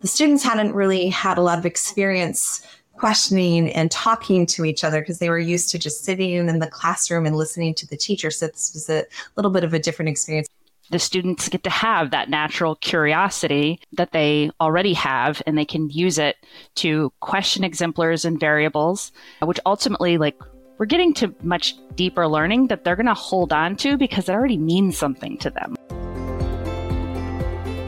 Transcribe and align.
the 0.00 0.08
students 0.08 0.42
hadn't 0.42 0.74
really 0.74 1.08
had 1.08 1.38
a 1.38 1.42
lot 1.42 1.58
of 1.58 1.66
experience 1.66 2.66
questioning 2.94 3.70
and 3.70 3.90
talking 3.90 4.44
to 4.46 4.64
each 4.64 4.82
other 4.82 5.00
because 5.00 5.18
they 5.18 5.30
were 5.30 5.38
used 5.38 5.70
to 5.70 5.78
just 5.78 6.04
sitting 6.04 6.32
in 6.32 6.58
the 6.58 6.66
classroom 6.66 7.26
and 7.26 7.36
listening 7.36 7.74
to 7.74 7.86
the 7.86 7.96
teacher. 7.96 8.30
So 8.30 8.46
this 8.48 8.72
was 8.74 8.90
a 8.90 9.04
little 9.36 9.50
bit 9.50 9.64
of 9.64 9.72
a 9.72 9.78
different 9.78 10.08
experience. 10.08 10.48
The 10.90 10.98
students 10.98 11.48
get 11.48 11.62
to 11.64 11.70
have 11.70 12.10
that 12.12 12.30
natural 12.30 12.76
curiosity 12.76 13.80
that 13.92 14.12
they 14.12 14.50
already 14.60 14.94
have, 14.94 15.42
and 15.46 15.58
they 15.58 15.66
can 15.66 15.90
use 15.90 16.18
it 16.18 16.36
to 16.76 17.12
question 17.20 17.62
exemplars 17.62 18.24
and 18.24 18.40
variables, 18.40 19.12
which 19.42 19.60
ultimately, 19.66 20.16
like, 20.16 20.40
we're 20.78 20.86
getting 20.86 21.12
to 21.14 21.34
much 21.42 21.74
deeper 21.94 22.26
learning 22.26 22.68
that 22.68 22.84
they're 22.84 22.96
going 22.96 23.06
to 23.06 23.14
hold 23.14 23.52
on 23.52 23.76
to 23.76 23.96
because 23.98 24.28
it 24.28 24.32
already 24.32 24.56
means 24.56 24.96
something 24.96 25.36
to 25.38 25.50
them. 25.50 25.76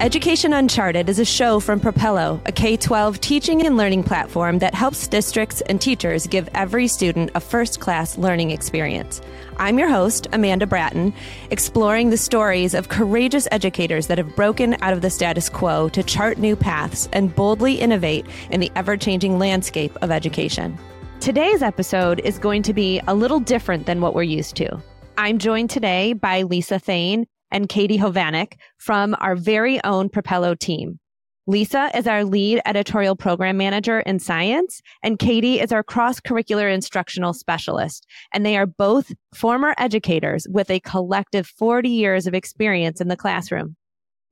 Education 0.00 0.54
Uncharted 0.54 1.10
is 1.10 1.18
a 1.18 1.26
show 1.26 1.60
from 1.60 1.78
Propello, 1.78 2.40
a 2.48 2.52
K 2.52 2.74
12 2.74 3.20
teaching 3.20 3.66
and 3.66 3.76
learning 3.76 4.02
platform 4.02 4.58
that 4.60 4.72
helps 4.72 5.06
districts 5.06 5.60
and 5.60 5.78
teachers 5.78 6.26
give 6.26 6.48
every 6.54 6.88
student 6.88 7.30
a 7.34 7.40
first 7.40 7.80
class 7.80 8.16
learning 8.16 8.50
experience. 8.50 9.20
I'm 9.58 9.78
your 9.78 9.90
host, 9.90 10.26
Amanda 10.32 10.66
Bratten, 10.66 11.12
exploring 11.50 12.08
the 12.08 12.16
stories 12.16 12.72
of 12.72 12.88
courageous 12.88 13.46
educators 13.52 14.06
that 14.06 14.16
have 14.16 14.34
broken 14.34 14.74
out 14.80 14.94
of 14.94 15.02
the 15.02 15.10
status 15.10 15.50
quo 15.50 15.90
to 15.90 16.02
chart 16.02 16.38
new 16.38 16.56
paths 16.56 17.06
and 17.12 17.36
boldly 17.36 17.74
innovate 17.74 18.24
in 18.50 18.60
the 18.60 18.72
ever 18.76 18.96
changing 18.96 19.38
landscape 19.38 19.94
of 20.00 20.10
education. 20.10 20.78
Today's 21.20 21.60
episode 21.60 22.20
is 22.20 22.38
going 22.38 22.62
to 22.62 22.72
be 22.72 23.02
a 23.06 23.14
little 23.14 23.38
different 23.38 23.84
than 23.84 24.00
what 24.00 24.14
we're 24.14 24.22
used 24.22 24.56
to. 24.56 24.80
I'm 25.18 25.36
joined 25.36 25.68
today 25.68 26.14
by 26.14 26.44
Lisa 26.44 26.78
Thayne, 26.78 27.26
and 27.50 27.68
Katie 27.68 27.98
Hovanec 27.98 28.54
from 28.78 29.16
our 29.20 29.36
very 29.36 29.82
own 29.84 30.08
Propello 30.08 30.58
team. 30.58 30.98
Lisa 31.46 31.90
is 31.96 32.06
our 32.06 32.24
lead 32.24 32.60
editorial 32.64 33.16
program 33.16 33.56
manager 33.56 34.00
in 34.00 34.20
science, 34.20 34.80
and 35.02 35.18
Katie 35.18 35.58
is 35.58 35.72
our 35.72 35.82
cross 35.82 36.20
curricular 36.20 36.72
instructional 36.72 37.32
specialist. 37.32 38.06
And 38.32 38.46
they 38.46 38.56
are 38.56 38.66
both 38.66 39.12
former 39.34 39.74
educators 39.76 40.46
with 40.48 40.70
a 40.70 40.80
collective 40.80 41.48
40 41.48 41.88
years 41.88 42.28
of 42.28 42.34
experience 42.34 43.00
in 43.00 43.08
the 43.08 43.16
classroom. 43.16 43.74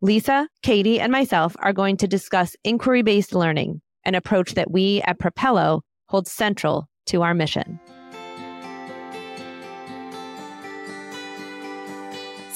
Lisa, 0.01 0.49
Katie, 0.63 1.01
and 1.01 1.11
myself 1.11 1.57
are 1.59 1.73
going 1.73 1.97
to 1.97 2.07
discuss 2.07 2.55
inquiry 2.63 3.03
based 3.03 3.35
learning, 3.35 3.81
an 4.05 4.15
approach 4.15 4.55
that 4.55 4.71
we 4.71 5.03
at 5.03 5.19
Propello 5.19 5.81
hold 6.07 6.29
central 6.29 6.89
to 7.07 7.23
our 7.23 7.35
mission. 7.35 7.81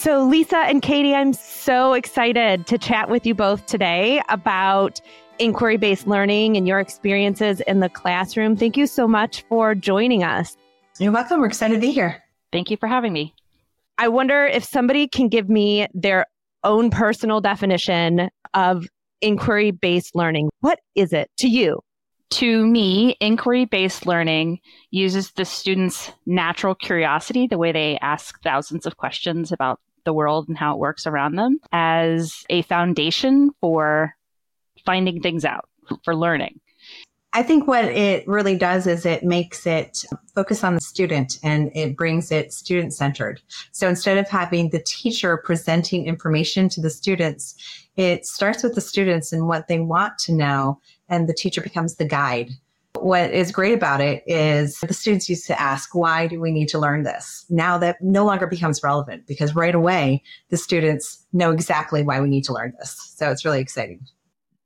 So, 0.03 0.25
Lisa 0.25 0.56
and 0.56 0.83
Katie, 0.83 1.14
I'm 1.14 1.33
so 1.33 1.92
excited 1.92 2.67
to 2.67 2.77
chat 2.77 3.08
with 3.08 3.25
you 3.25 3.36
both 3.36 3.67
today 3.67 4.20
about 4.31 5.00
inquiry 5.39 5.77
based 5.77 6.08
learning 6.08 6.56
and 6.56 6.67
your 6.67 6.81
experiences 6.81 7.61
in 7.69 7.78
the 7.78 7.89
classroom. 7.89 8.56
Thank 8.56 8.77
you 8.77 8.89
so 8.89 9.06
much 9.06 9.45
for 9.48 9.77
joining 9.77 10.25
us. 10.25 10.56
You're 10.98 11.12
welcome. 11.12 11.39
We're 11.39 11.47
excited 11.47 11.75
to 11.75 11.80
be 11.80 11.92
here. 11.92 12.20
Thank 12.50 12.69
you 12.69 12.77
for 12.78 12.89
having 12.89 13.12
me. 13.12 13.33
I 13.97 14.08
wonder 14.08 14.45
if 14.45 14.64
somebody 14.64 15.06
can 15.06 15.28
give 15.28 15.48
me 15.48 15.86
their 15.95 16.27
own 16.64 16.91
personal 16.91 17.41
definition 17.41 18.28
of 18.55 18.89
inquiry 19.20 19.70
based 19.70 20.17
learning. 20.17 20.50
What 20.58 20.80
is 20.97 21.12
it 21.12 21.30
to 21.39 21.47
you? 21.47 21.78
To 22.30 22.67
me, 22.67 23.14
inquiry 23.20 23.67
based 23.67 24.05
learning 24.05 24.58
uses 24.91 25.30
the 25.30 25.45
student's 25.45 26.11
natural 26.27 26.75
curiosity, 26.75 27.47
the 27.47 27.56
way 27.56 27.70
they 27.70 27.98
ask 28.03 28.42
thousands 28.42 28.84
of 28.84 28.97
questions 28.97 29.53
about 29.53 29.78
the 30.05 30.12
world 30.12 30.48
and 30.48 30.56
how 30.56 30.75
it 30.75 30.78
works 30.78 31.06
around 31.06 31.36
them 31.36 31.58
as 31.72 32.45
a 32.50 32.62
foundation 32.62 33.50
for 33.61 34.14
finding 34.84 35.20
things 35.20 35.45
out, 35.45 35.69
for 36.05 36.14
learning. 36.14 36.61
I 37.34 37.42
think 37.42 37.67
what 37.67 37.86
it 37.86 38.28
really 38.28 38.58
does 38.58 38.86
is 38.86 39.06
it 39.06 39.25
makes 39.25 39.67
it 39.67 40.05
focus 40.34 40.62
on 40.62 40.75
the 40.75 40.80
student 40.80 41.39
and 41.42 41.70
it 41.75 41.97
brings 41.97 42.30
it 42.30 42.53
student 42.53 42.92
centered. 42.92 43.41
So 43.70 43.89
instead 43.89 44.18
of 44.18 44.29
having 44.29 44.68
the 44.68 44.83
teacher 44.85 45.39
presenting 45.39 46.07
information 46.07 46.68
to 46.70 46.83
the 46.83 46.91
students, 46.91 47.55
it 47.96 48.27
starts 48.27 48.62
with 48.62 48.74
the 48.74 48.83
students 48.83 49.33
and 49.33 49.48
what 49.48 49.67
they 49.67 49.80
want 49.80 50.18
to 50.18 50.35
know, 50.35 50.79
and 51.08 51.27
the 51.27 51.35
teacher 51.35 51.62
becomes 51.62 51.96
the 51.96 52.05
guide 52.05 52.51
what 53.02 53.30
is 53.30 53.52
great 53.52 53.74
about 53.74 54.01
it 54.01 54.23
is 54.27 54.79
the 54.80 54.95
students 54.95 55.29
used 55.29 55.46
to 55.46 55.61
ask, 55.61 55.95
why 55.95 56.27
do 56.27 56.40
we 56.40 56.51
need 56.51 56.68
to 56.68 56.79
learn 56.79 57.02
this? 57.02 57.45
Now 57.51 57.79
that 57.79 57.96
no 58.01 58.24
longer 58.24 58.46
becomes 58.46 58.83
relevant 58.83 59.27
because 59.27 59.55
right 59.55 59.74
away 59.74 60.23
the 60.51 60.57
students 60.57 61.24
know 61.33 61.51
exactly 61.51 62.02
why 62.02 62.20
we 62.20 62.29
need 62.29 62.45
to 62.45 62.52
learn 62.52 62.73
this. 62.79 62.96
So 63.17 63.30
it's 63.30 63.45
really 63.45 63.61
exciting. 63.61 64.01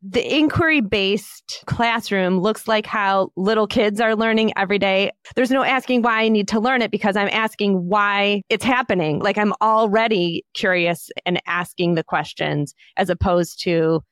The 0.09 0.37
inquiry 0.39 0.83
based 0.83 1.65
classroom 1.67 2.39
looks 2.39 2.69
like 2.69 2.87
how 2.87 3.31
little 3.35 3.67
kids 3.67 4.01
are 4.01 4.15
learning 4.15 4.53
every 4.57 4.79
day. 4.79 5.11
There's 5.35 5.51
no 5.51 5.65
asking 5.65 6.03
why 6.03 6.23
I 6.23 6.29
need 6.29 6.47
to 6.49 6.61
learn 6.61 6.83
it 6.83 6.91
because 6.91 7.17
I'm 7.17 7.31
asking 7.33 7.89
why 7.89 8.43
it's 8.49 8.65
happening. 8.65 9.19
Like 9.21 9.39
I'm 9.39 9.55
already 9.61 10.45
curious 10.55 11.11
and 11.25 11.43
asking 11.47 11.95
the 11.95 12.05
questions 12.05 12.75
as 12.97 13.11
opposed 13.11 13.61
to 13.63 14.03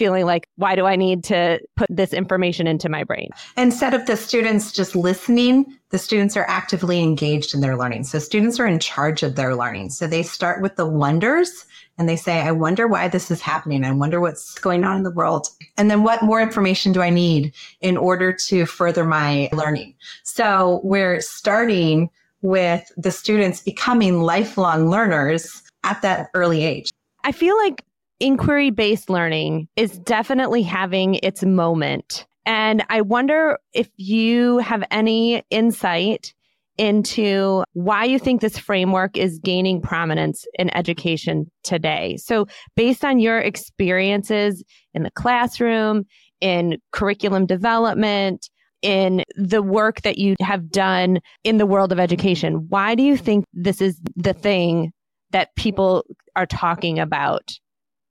feeling 0.00 0.24
like, 0.24 0.48
why 0.56 0.74
do 0.74 0.86
I 0.86 0.96
need 0.96 1.22
to 1.24 1.60
put 1.76 1.86
this 1.90 2.14
information 2.14 2.66
into 2.66 2.88
my 2.88 3.04
brain? 3.04 3.28
Instead 3.58 3.92
of 3.92 4.06
the 4.06 4.16
students 4.16 4.72
just 4.72 4.96
listening, 4.96 5.76
the 5.90 5.98
students 5.98 6.38
are 6.38 6.46
actively 6.48 7.02
engaged 7.02 7.54
in 7.54 7.60
their 7.60 7.76
learning. 7.76 8.04
So 8.04 8.18
students 8.18 8.58
are 8.58 8.66
in 8.66 8.78
charge 8.78 9.22
of 9.22 9.36
their 9.36 9.54
learning. 9.54 9.90
So 9.90 10.06
they 10.06 10.22
start 10.22 10.62
with 10.62 10.76
the 10.76 10.86
wonders 10.86 11.66
and 11.98 12.08
they 12.08 12.16
say, 12.16 12.40
I 12.40 12.50
wonder 12.50 12.88
why 12.88 13.08
this 13.08 13.30
is 13.30 13.42
happening. 13.42 13.84
I 13.84 13.92
wonder 13.92 14.22
what's 14.22 14.54
going 14.54 14.84
on 14.84 14.96
in 14.96 15.02
the 15.02 15.10
world. 15.10 15.48
And 15.76 15.90
then 15.90 16.02
what 16.02 16.22
more 16.22 16.40
information 16.40 16.92
do 16.92 17.02
I 17.02 17.10
need 17.10 17.52
in 17.82 17.98
order 17.98 18.32
to 18.32 18.64
further 18.64 19.04
my 19.04 19.50
learning? 19.52 19.96
So 20.22 20.80
we're 20.82 21.20
starting 21.20 22.08
with 22.40 22.90
the 22.96 23.10
students 23.10 23.60
becoming 23.60 24.22
lifelong 24.22 24.88
learners 24.88 25.62
at 25.84 26.00
that 26.00 26.30
early 26.32 26.64
age. 26.64 26.90
I 27.22 27.32
feel 27.32 27.54
like 27.58 27.84
inquiry 28.20 28.70
based 28.70 29.10
learning 29.10 29.68
is 29.76 29.98
definitely 29.98 30.62
having 30.62 31.16
its 31.16 31.42
moment. 31.42 32.26
And 32.46 32.84
I 32.88 33.00
wonder 33.00 33.58
if 33.72 33.88
you 33.96 34.58
have 34.58 34.84
any 34.90 35.42
insight 35.50 36.32
into 36.78 37.62
why 37.74 38.04
you 38.04 38.18
think 38.18 38.40
this 38.40 38.58
framework 38.58 39.16
is 39.16 39.38
gaining 39.38 39.82
prominence 39.82 40.46
in 40.58 40.74
education 40.74 41.50
today. 41.62 42.16
So, 42.16 42.46
based 42.74 43.04
on 43.04 43.18
your 43.18 43.38
experiences 43.38 44.64
in 44.94 45.02
the 45.02 45.10
classroom, 45.10 46.04
in 46.40 46.78
curriculum 46.92 47.44
development, 47.44 48.48
in 48.80 49.24
the 49.36 49.62
work 49.62 50.00
that 50.02 50.16
you 50.16 50.36
have 50.40 50.70
done 50.70 51.20
in 51.44 51.58
the 51.58 51.66
world 51.66 51.92
of 51.92 52.00
education, 52.00 52.66
why 52.68 52.94
do 52.94 53.02
you 53.02 53.16
think 53.16 53.44
this 53.52 53.82
is 53.82 54.00
the 54.16 54.32
thing 54.32 54.92
that 55.32 55.54
people 55.56 56.04
are 56.34 56.46
talking 56.46 56.98
about 56.98 57.52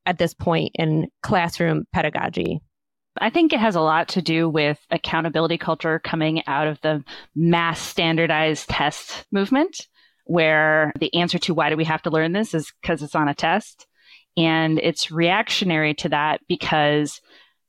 at 0.05 0.17
this 0.17 0.33
point 0.33 0.71
in 0.75 1.07
classroom 1.21 1.85
pedagogy? 1.93 2.61
I 3.19 3.29
think 3.29 3.51
it 3.51 3.59
has 3.59 3.75
a 3.75 3.81
lot 3.81 4.09
to 4.09 4.21
do 4.21 4.47
with 4.49 4.79
accountability 4.91 5.57
culture 5.57 5.99
coming 5.99 6.43
out 6.47 6.67
of 6.67 6.79
the 6.81 7.03
mass 7.35 7.81
standardized 7.81 8.69
test 8.69 9.25
movement, 9.31 9.87
where 10.25 10.93
the 10.99 11.13
answer 11.15 11.39
to 11.39 11.53
why 11.53 11.69
do 11.69 11.77
we 11.77 11.85
have 11.85 12.01
to 12.03 12.11
learn 12.11 12.31
this 12.31 12.53
is 12.53 12.71
because 12.81 13.01
it's 13.01 13.15
on 13.15 13.27
a 13.27 13.33
test. 13.33 13.87
And 14.37 14.79
it's 14.79 15.11
reactionary 15.11 15.95
to 15.95 16.09
that 16.09 16.41
because 16.47 17.19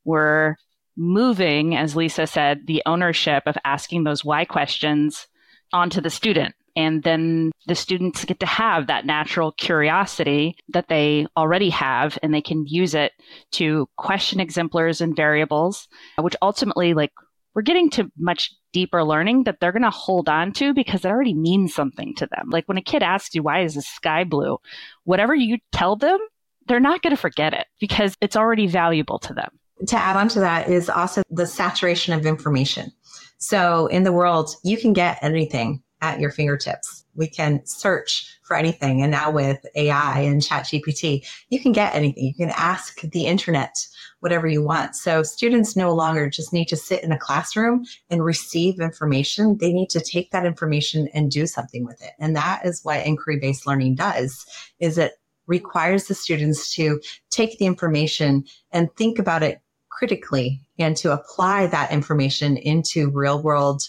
we're 0.04 0.56
moving, 0.96 1.74
as 1.74 1.96
Lisa 1.96 2.26
said, 2.26 2.66
the 2.66 2.82
ownership 2.86 3.44
of 3.46 3.56
asking 3.64 4.04
those 4.04 4.24
why 4.24 4.44
questions 4.44 5.26
onto 5.72 6.00
the 6.00 6.10
student. 6.10 6.54
And 6.80 7.02
then 7.02 7.52
the 7.66 7.74
students 7.74 8.24
get 8.24 8.40
to 8.40 8.46
have 8.46 8.86
that 8.86 9.04
natural 9.04 9.52
curiosity 9.52 10.56
that 10.70 10.88
they 10.88 11.26
already 11.36 11.68
have, 11.68 12.18
and 12.22 12.32
they 12.32 12.40
can 12.40 12.64
use 12.66 12.94
it 12.94 13.12
to 13.52 13.86
question 13.98 14.40
exemplars 14.40 15.02
and 15.02 15.14
variables, 15.14 15.88
which 16.18 16.36
ultimately, 16.40 16.94
like, 16.94 17.12
we're 17.54 17.60
getting 17.60 17.90
to 17.90 18.10
much 18.16 18.54
deeper 18.72 19.04
learning 19.04 19.44
that 19.44 19.58
they're 19.60 19.72
going 19.72 19.82
to 19.82 19.90
hold 19.90 20.30
on 20.30 20.52
to 20.52 20.72
because 20.72 21.04
it 21.04 21.10
already 21.10 21.34
means 21.34 21.74
something 21.74 22.14
to 22.14 22.26
them. 22.34 22.48
Like 22.48 22.64
when 22.66 22.78
a 22.78 22.82
kid 22.82 23.02
asks 23.02 23.34
you, 23.34 23.42
why 23.42 23.60
is 23.62 23.74
the 23.74 23.82
sky 23.82 24.24
blue? 24.24 24.56
Whatever 25.04 25.34
you 25.34 25.58
tell 25.72 25.96
them, 25.96 26.18
they're 26.66 26.80
not 26.80 27.02
going 27.02 27.14
to 27.14 27.20
forget 27.20 27.52
it 27.52 27.66
because 27.78 28.16
it's 28.22 28.36
already 28.36 28.68
valuable 28.68 29.18
to 29.18 29.34
them. 29.34 29.50
To 29.88 29.96
add 29.96 30.16
on 30.16 30.28
to 30.28 30.40
that 30.40 30.70
is 30.70 30.88
also 30.88 31.22
the 31.28 31.46
saturation 31.46 32.14
of 32.14 32.24
information. 32.24 32.92
So 33.38 33.88
in 33.88 34.04
the 34.04 34.12
world, 34.12 34.54
you 34.62 34.78
can 34.78 34.92
get 34.92 35.18
anything 35.20 35.82
at 36.00 36.20
your 36.20 36.30
fingertips. 36.30 37.04
We 37.14 37.26
can 37.26 37.64
search 37.66 38.38
for 38.42 38.56
anything. 38.56 39.02
And 39.02 39.10
now 39.10 39.30
with 39.30 39.64
AI 39.74 40.20
and 40.20 40.40
ChatGPT, 40.40 41.26
you 41.50 41.60
can 41.60 41.72
get 41.72 41.94
anything. 41.94 42.24
You 42.24 42.34
can 42.34 42.52
ask 42.56 43.00
the 43.00 43.26
internet 43.26 43.74
whatever 44.20 44.46
you 44.46 44.62
want. 44.62 44.96
So 44.96 45.22
students 45.22 45.76
no 45.76 45.94
longer 45.94 46.28
just 46.28 46.52
need 46.52 46.66
to 46.66 46.76
sit 46.76 47.02
in 47.02 47.12
a 47.12 47.18
classroom 47.18 47.84
and 48.08 48.24
receive 48.24 48.80
information. 48.80 49.58
They 49.58 49.72
need 49.72 49.90
to 49.90 50.00
take 50.00 50.30
that 50.30 50.46
information 50.46 51.08
and 51.14 51.30
do 51.30 51.46
something 51.46 51.84
with 51.84 52.02
it. 52.02 52.12
And 52.18 52.34
that 52.36 52.62
is 52.64 52.84
what 52.84 53.06
inquiry 53.06 53.38
based 53.38 53.66
learning 53.66 53.96
does 53.96 54.46
is 54.78 54.98
it 54.98 55.12
requires 55.46 56.06
the 56.06 56.14
students 56.14 56.74
to 56.74 57.00
take 57.30 57.58
the 57.58 57.66
information 57.66 58.44
and 58.72 58.94
think 58.96 59.18
about 59.18 59.42
it 59.42 59.60
critically 59.88 60.60
and 60.78 60.96
to 60.96 61.12
apply 61.12 61.66
that 61.66 61.92
information 61.92 62.56
into 62.56 63.10
real 63.10 63.42
world 63.42 63.82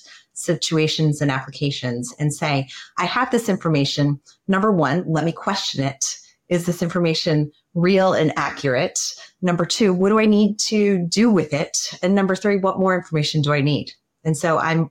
situations 0.44 1.22
and 1.22 1.32
applications 1.32 2.14
and 2.20 2.34
say, 2.34 2.68
I 2.98 3.06
have 3.06 3.32
this 3.32 3.50
information. 3.50 4.20
Number 4.48 4.72
one, 4.72 5.04
let 5.08 5.26
me 5.26 5.32
question 5.32 5.84
it. 5.84 6.18
Is 6.50 6.66
this 6.66 6.82
information 6.82 7.52
real 7.76 8.14
and 8.14 8.34
accurate? 8.36 9.00
Number 9.42 9.66
two, 9.66 9.94
what 9.94 10.10
do 10.10 10.20
I 10.20 10.26
need 10.26 10.60
to 10.60 11.00
do 11.08 11.32
with 11.32 11.54
it? 11.54 11.78
And 12.02 12.14
number 12.14 12.36
three, 12.36 12.58
what 12.58 12.80
more 12.80 12.96
information 12.96 13.42
do 13.42 13.54
I 13.54 13.62
need? 13.62 13.92
And 14.24 14.38
so 14.38 14.58
I'm 14.58 14.90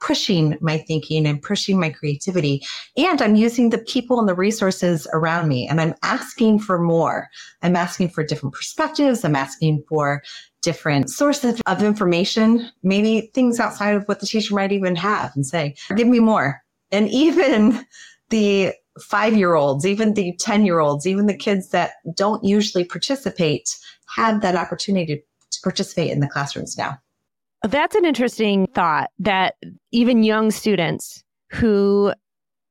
pushing 0.00 0.56
my 0.60 0.78
thinking 0.78 1.26
and 1.26 1.42
pushing 1.42 1.80
my 1.80 1.90
creativity. 1.90 2.62
And 2.96 3.20
I'm 3.20 3.34
using 3.34 3.70
the 3.70 3.78
people 3.78 4.20
and 4.20 4.28
the 4.28 4.34
resources 4.34 5.06
around 5.12 5.48
me 5.48 5.66
and 5.66 5.80
I'm 5.80 5.94
asking 6.02 6.60
for 6.60 6.78
more. 6.78 7.28
I'm 7.62 7.76
asking 7.76 8.10
for 8.10 8.22
different 8.22 8.54
perspectives. 8.54 9.24
I'm 9.24 9.36
asking 9.36 9.82
for 9.88 10.22
different 10.68 11.08
sources 11.08 11.62
of 11.64 11.82
information, 11.82 12.70
maybe 12.82 13.30
things 13.32 13.58
outside 13.58 13.94
of 13.94 14.04
what 14.04 14.20
the 14.20 14.26
teacher 14.26 14.54
might 14.54 14.70
even 14.70 14.94
have 14.94 15.32
and 15.34 15.46
say, 15.46 15.74
give 15.96 16.06
me 16.06 16.20
more. 16.20 16.62
And 16.92 17.08
even 17.24 17.86
the 18.28 18.74
five 19.00 19.34
year 19.34 19.54
olds, 19.54 19.86
even 19.86 20.12
the 20.12 20.36
10 20.38 20.66
year 20.66 20.80
olds, 20.80 21.06
even 21.06 21.24
the 21.24 21.36
kids 21.36 21.70
that 21.70 21.92
don't 22.14 22.44
usually 22.44 22.84
participate 22.84 23.74
have 24.14 24.42
that 24.42 24.56
opportunity 24.56 25.24
to 25.50 25.60
participate 25.62 26.10
in 26.10 26.20
the 26.20 26.28
classrooms 26.28 26.76
now. 26.76 26.98
That's 27.62 27.96
an 27.96 28.04
interesting 28.04 28.66
thought 28.74 29.08
that 29.20 29.54
even 29.90 30.22
young 30.22 30.50
students 30.50 31.24
who 31.50 32.12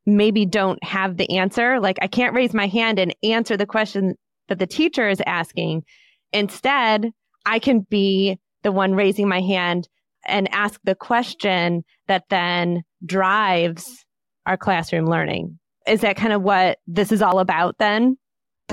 maybe 0.05 0.45
don't 0.45 0.83
have 0.83 1.17
the 1.17 1.35
answer, 1.35 1.79
like 1.79 1.97
I 1.99 2.07
can't 2.07 2.35
raise 2.35 2.53
my 2.53 2.67
hand 2.67 2.99
and 2.99 3.15
answer 3.23 3.57
the 3.57 3.65
question 3.65 4.13
that 4.49 4.59
the 4.59 4.67
teacher 4.67 5.09
is 5.09 5.21
asking. 5.25 5.83
Instead, 6.31 7.11
I 7.47 7.59
can 7.59 7.87
be 7.89 8.37
the 8.63 8.73
one 8.73 8.93
raising 8.93 9.29
my 9.29 9.39
hand 9.39 9.87
and 10.25 10.49
ask 10.51 10.79
the 10.83 10.95
question 10.95 11.85
that 12.07 12.25
then 12.29 12.83
drives 13.05 14.05
our 14.45 14.57
classroom 14.57 15.05
learning. 15.05 15.57
Is 15.87 16.01
that 16.01 16.17
kind 16.17 16.33
of 16.33 16.41
what 16.41 16.79
this 16.87 17.11
is 17.11 17.21
all 17.21 17.39
about 17.39 17.77
then? 17.77 18.17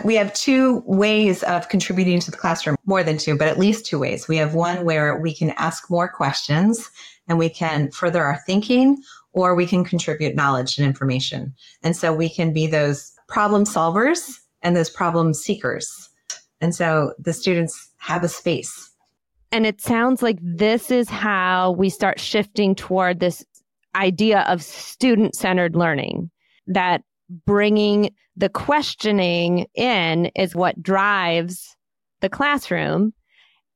We 0.02 0.16
have 0.16 0.34
two 0.34 0.82
ways 0.86 1.44
of 1.44 1.68
contributing 1.68 2.18
to 2.18 2.32
the 2.32 2.36
classroom, 2.36 2.74
more 2.84 3.04
than 3.04 3.16
two, 3.16 3.38
but 3.38 3.46
at 3.46 3.60
least 3.60 3.86
two 3.86 4.00
ways. 4.00 4.26
We 4.26 4.38
have 4.38 4.54
one 4.54 4.84
where 4.84 5.16
we 5.20 5.32
can 5.32 5.50
ask 5.50 5.88
more 5.88 6.08
questions 6.08 6.90
and 7.28 7.38
we 7.38 7.48
can 7.48 7.92
further 7.92 8.24
our 8.24 8.40
thinking, 8.44 9.00
or 9.32 9.54
we 9.54 9.66
can 9.66 9.84
contribute 9.84 10.34
knowledge 10.34 10.78
and 10.78 10.86
information. 10.86 11.54
And 11.84 11.96
so 11.96 12.12
we 12.12 12.28
can 12.28 12.52
be 12.52 12.66
those 12.66 13.12
problem 13.28 13.62
solvers 13.62 14.32
and 14.62 14.74
those 14.74 14.90
problem 14.90 15.32
seekers. 15.32 16.10
And 16.60 16.74
so 16.74 17.12
the 17.18 17.32
students 17.32 17.90
have 18.04 18.22
a 18.22 18.28
space. 18.28 18.90
And 19.50 19.64
it 19.64 19.80
sounds 19.80 20.22
like 20.22 20.38
this 20.42 20.90
is 20.90 21.08
how 21.08 21.72
we 21.72 21.88
start 21.88 22.20
shifting 22.20 22.74
toward 22.74 23.18
this 23.18 23.44
idea 23.94 24.40
of 24.40 24.62
student 24.62 25.34
centered 25.34 25.74
learning 25.74 26.30
that 26.66 27.02
bringing 27.46 28.10
the 28.36 28.50
questioning 28.50 29.66
in 29.74 30.26
is 30.36 30.54
what 30.54 30.82
drives 30.82 31.76
the 32.20 32.28
classroom. 32.28 33.14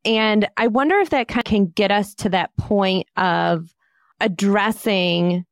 And 0.05 0.47
I 0.59 0.67
wonder 0.67 0.97
if 0.99 1.09
that 1.11 1.29
kind 1.29 1.45
can 1.45 1.67
get 1.69 1.91
us 1.91 2.13
to 2.17 2.29
that 2.29 2.51
point 2.59 3.07
of 3.17 3.73
addressing 4.21 5.45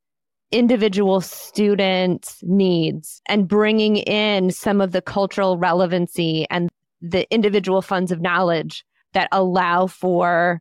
individual 0.52 1.22
students' 1.22 2.40
needs 2.42 3.22
and 3.26 3.48
bringing 3.48 3.96
in 3.96 4.50
some 4.50 4.82
of 4.82 4.92
the 4.92 5.02
cultural 5.02 5.56
relevancy 5.56 6.46
and 6.50 6.68
the 7.00 7.32
individual 7.32 7.82
funds 7.82 8.12
of 8.12 8.20
knowledge 8.20 8.84
that 9.12 9.28
allow 9.32 9.86
for 9.86 10.60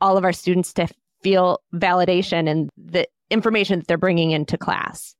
all 0.00 0.16
of 0.16 0.24
our 0.24 0.32
students 0.32 0.72
to 0.74 0.88
feel 1.22 1.60
validation 1.74 2.48
and 2.48 2.70
the 2.76 3.06
information 3.30 3.78
that 3.78 3.88
they're 3.88 3.98
bringing 3.98 4.30
into 4.30 4.56
class. 4.56 5.14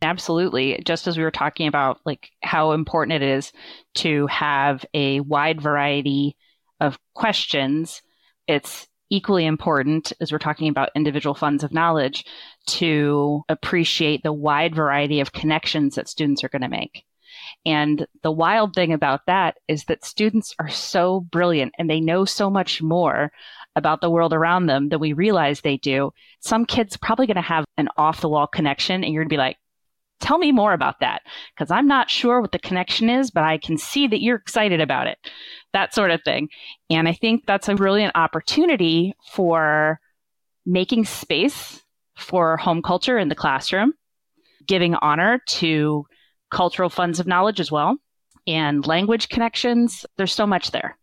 Absolutely. 0.00 0.80
Just 0.84 1.08
as 1.08 1.18
we 1.18 1.24
were 1.24 1.30
talking 1.30 1.66
about 1.66 2.00
like 2.06 2.30
how 2.42 2.72
important 2.72 3.22
it 3.22 3.26
is 3.26 3.52
to 3.96 4.26
have 4.28 4.84
a 4.94 5.20
wide 5.20 5.60
variety 5.60 6.36
of 6.80 6.98
questions, 7.14 8.00
it's 8.46 8.86
equally 9.10 9.46
important 9.46 10.12
as 10.20 10.30
we're 10.30 10.38
talking 10.38 10.68
about 10.68 10.90
individual 10.94 11.34
funds 11.34 11.64
of 11.64 11.72
knowledge 11.72 12.24
to 12.66 13.42
appreciate 13.48 14.22
the 14.22 14.32
wide 14.32 14.74
variety 14.74 15.20
of 15.20 15.32
connections 15.32 15.96
that 15.96 16.08
students 16.08 16.44
are 16.44 16.48
going 16.48 16.62
to 16.62 16.68
make. 16.68 17.04
And 17.66 18.06
the 18.22 18.30
wild 18.30 18.74
thing 18.74 18.92
about 18.92 19.26
that 19.26 19.56
is 19.68 19.84
that 19.84 20.04
students 20.04 20.54
are 20.58 20.70
so 20.70 21.20
brilliant 21.20 21.74
and 21.78 21.90
they 21.90 22.00
know 22.00 22.24
so 22.24 22.48
much 22.48 22.80
more 22.80 23.30
about 23.76 24.00
the 24.00 24.10
world 24.10 24.32
around 24.32 24.66
them 24.66 24.88
than 24.88 25.00
we 25.00 25.12
realize 25.12 25.60
they 25.60 25.76
do. 25.76 26.12
Some 26.40 26.64
kids 26.64 26.96
probably 26.96 27.26
going 27.26 27.36
to 27.36 27.42
have 27.42 27.64
an 27.76 27.88
off 27.96 28.20
the 28.20 28.28
wall 28.28 28.46
connection 28.46 29.04
and 29.04 29.12
you're 29.12 29.22
going 29.22 29.28
to 29.28 29.34
be 29.34 29.38
like, 29.38 29.58
tell 30.20 30.38
me 30.38 30.50
more 30.50 30.72
about 30.72 31.00
that 31.00 31.22
because 31.54 31.70
I'm 31.70 31.86
not 31.86 32.10
sure 32.10 32.40
what 32.40 32.52
the 32.52 32.58
connection 32.58 33.08
is, 33.08 33.30
but 33.30 33.44
I 33.44 33.58
can 33.58 33.78
see 33.78 34.06
that 34.08 34.20
you're 34.20 34.36
excited 34.36 34.80
about 34.80 35.06
it, 35.06 35.18
that 35.72 35.94
sort 35.94 36.10
of 36.10 36.22
thing. 36.24 36.48
And 36.90 37.08
I 37.08 37.12
think 37.12 37.44
that's 37.46 37.68
a 37.68 37.74
brilliant 37.74 38.12
opportunity 38.16 39.14
for 39.32 40.00
making 40.66 41.04
space 41.04 41.82
for 42.16 42.56
home 42.56 42.82
culture 42.82 43.18
in 43.18 43.28
the 43.28 43.34
classroom, 43.34 43.92
giving 44.66 44.94
honor 44.96 45.40
to 45.46 46.04
cultural 46.50 46.90
funds 46.90 47.20
of 47.20 47.26
knowledge 47.26 47.60
as 47.60 47.70
well, 47.70 47.96
and 48.46 48.86
language 48.86 49.28
connections. 49.28 50.04
There's 50.16 50.32
so 50.32 50.46
much 50.46 50.70
there. 50.70 50.98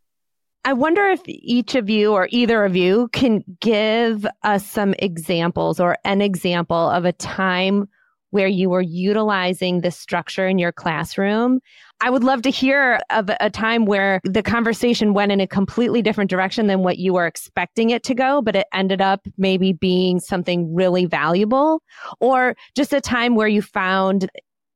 I 0.63 0.74
wonder 0.74 1.06
if 1.06 1.21
each 1.27 1.75
of 1.75 1.92
you 1.92 2.13
or 2.13 2.27
either 2.31 2.65
of 2.65 2.75
you 2.75 3.07
can 3.13 3.44
give 3.62 4.25
us 4.44 4.65
some 4.65 4.95
examples 4.97 5.80
or 5.80 5.95
an 6.03 6.21
example 6.21 6.89
of 6.89 7.06
a 7.06 7.13
time 7.13 7.88
where 8.31 8.47
you 8.47 8.69
were 8.69 8.81
utilizing 8.81 9.81
this 9.81 9.97
structure 9.97 10.47
in 10.47 10.57
your 10.57 10.71
classroom. 10.71 11.59
I 12.01 12.09
would 12.09 12.24
love 12.24 12.42
to 12.42 12.50
hear 12.50 13.00
of 13.12 13.30
a 13.39 13.50
time 13.50 13.86
where 13.86 14.19
the 14.25 14.44
conversation 14.44 15.13
went 15.13 15.31
in 15.31 15.39
a 15.39 15.47
completely 15.47 16.01
different 16.01 16.30
direction 16.30 16.68
than 16.68 16.81
what 16.81 16.97
you 16.97 17.13
were 17.13 17.27
expecting 17.27 17.92
it 17.92 18.03
to 18.03 18.13
go, 18.13 18.42
but 18.42 18.56
it 18.57 18.68
ended 18.74 19.00
up 19.00 19.21
maybe 19.38 19.71
being 19.71 20.19
something 20.19 20.74
really 20.74 21.06
valuable, 21.06 21.81
or 22.19 22.57
just 22.75 22.92
a 22.92 23.00
time 23.00 23.36
where 23.36 23.47
you 23.47 23.62
found 23.62 24.30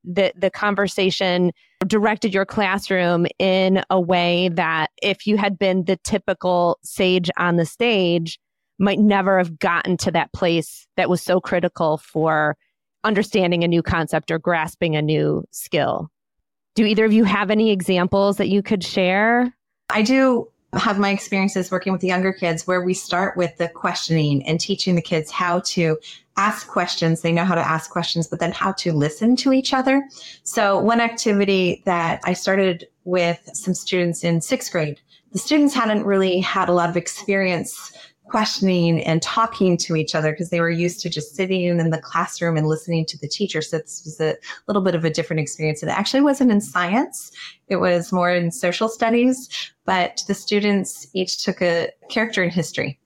that 0.10 0.40
the 0.40 0.50
conversation 0.50 1.52
directed 1.88 2.34
your 2.34 2.46
classroom 2.46 3.28
in 3.38 3.84
a 3.90 4.00
way 4.00 4.50
that 4.50 4.90
if 5.02 5.26
you 5.26 5.38
had 5.38 5.58
been 5.58 5.86
the 5.86 5.98
typical 6.04 6.80
sage 6.84 7.30
on 7.38 7.56
the 7.56 7.66
stage, 7.66 8.40
might 8.80 9.00
never 9.00 9.38
have 9.38 9.60
gotten 9.60 9.98
to 9.98 10.12
that 10.12 10.32
place 10.34 10.88
that 10.98 11.10
was 11.10 11.22
so 11.22 11.40
critical 11.40 11.98
for 11.98 12.58
understanding 13.04 13.64
a 13.64 13.68
new 13.68 13.84
concept 13.84 14.32
or 14.32 14.40
grasping 14.40 14.96
a 14.96 15.02
new 15.02 15.44
skill. 15.52 16.10
Do 16.76 16.86
either 16.86 17.06
of 17.06 17.14
you 17.14 17.24
have 17.26 17.52
any 17.52 17.72
examples 17.72 18.38
that 18.38 18.50
you 18.50 18.64
could 18.64 18.84
share? 18.84 19.54
I 19.90 20.02
do 20.02 20.48
have 20.74 21.00
my 21.00 21.10
experiences 21.10 21.72
working 21.72 21.92
with 21.92 22.02
the 22.02 22.08
younger 22.08 22.32
kids 22.32 22.68
where 22.68 22.82
we 22.82 22.94
start 22.94 23.36
with 23.36 23.58
the 23.58 23.68
questioning 23.70 24.46
and 24.46 24.60
teaching 24.60 24.96
the 24.96 25.02
kids 25.02 25.32
how 25.32 25.62
to 25.62 25.98
ask 26.38 26.68
questions. 26.68 27.22
They 27.22 27.32
know 27.32 27.44
how 27.44 27.56
to 27.56 27.68
ask 27.68 27.90
questions, 27.90 28.28
but 28.28 28.40
then 28.40 28.52
how 28.52 28.74
to 28.74 28.94
listen 28.94 29.36
to 29.38 29.52
each 29.52 29.74
other. 29.74 30.08
So 30.44 30.80
one 30.80 31.02
activity 31.02 31.82
that 31.86 32.22
I 32.24 32.34
started 32.34 32.88
with 33.04 33.50
some 33.54 33.74
students 33.74 34.24
in 34.24 34.42
sixth 34.42 34.72
grade, 34.72 35.02
the 35.32 35.40
students 35.40 35.74
hadn't 35.74 36.06
really 36.06 36.40
had 36.40 36.70
a 36.70 36.74
lot 36.74 36.90
of 36.90 36.98
experience 36.98 37.92
questioning 38.26 39.04
and 39.06 39.24
talking 39.24 39.76
to 39.76 39.96
each 39.96 40.14
other 40.14 40.32
because 40.32 40.52
they 40.52 40.62
were 40.62 40.70
used 40.70 41.02
to 41.02 41.10
just 41.10 41.36
sitting 41.36 41.64
in 41.64 41.90
the 41.90 41.98
classroom 41.98 42.58
and 42.58 42.68
listening 42.68 43.04
to 43.04 43.18
the 43.18 43.28
teacher. 43.28 43.60
So 43.60 43.80
this 43.80 44.04
was 44.06 44.22
a 44.22 44.36
little 44.68 44.84
bit 44.84 44.94
of 44.94 45.04
a 45.04 45.10
different 45.10 45.40
experience. 45.40 45.82
It 45.82 45.90
actually 45.90 46.22
wasn't 46.22 46.52
in 46.52 46.62
science. 46.62 47.32
It 47.70 47.78
was 47.78 48.12
more 48.12 48.30
in 48.30 48.52
social 48.52 48.88
studies, 48.88 49.50
but 49.90 50.24
the 50.28 50.36
students 50.36 51.08
each 51.16 51.44
took 51.44 51.64
a 51.64 51.90
character 52.12 52.44
in 52.44 52.52
history 52.52 53.00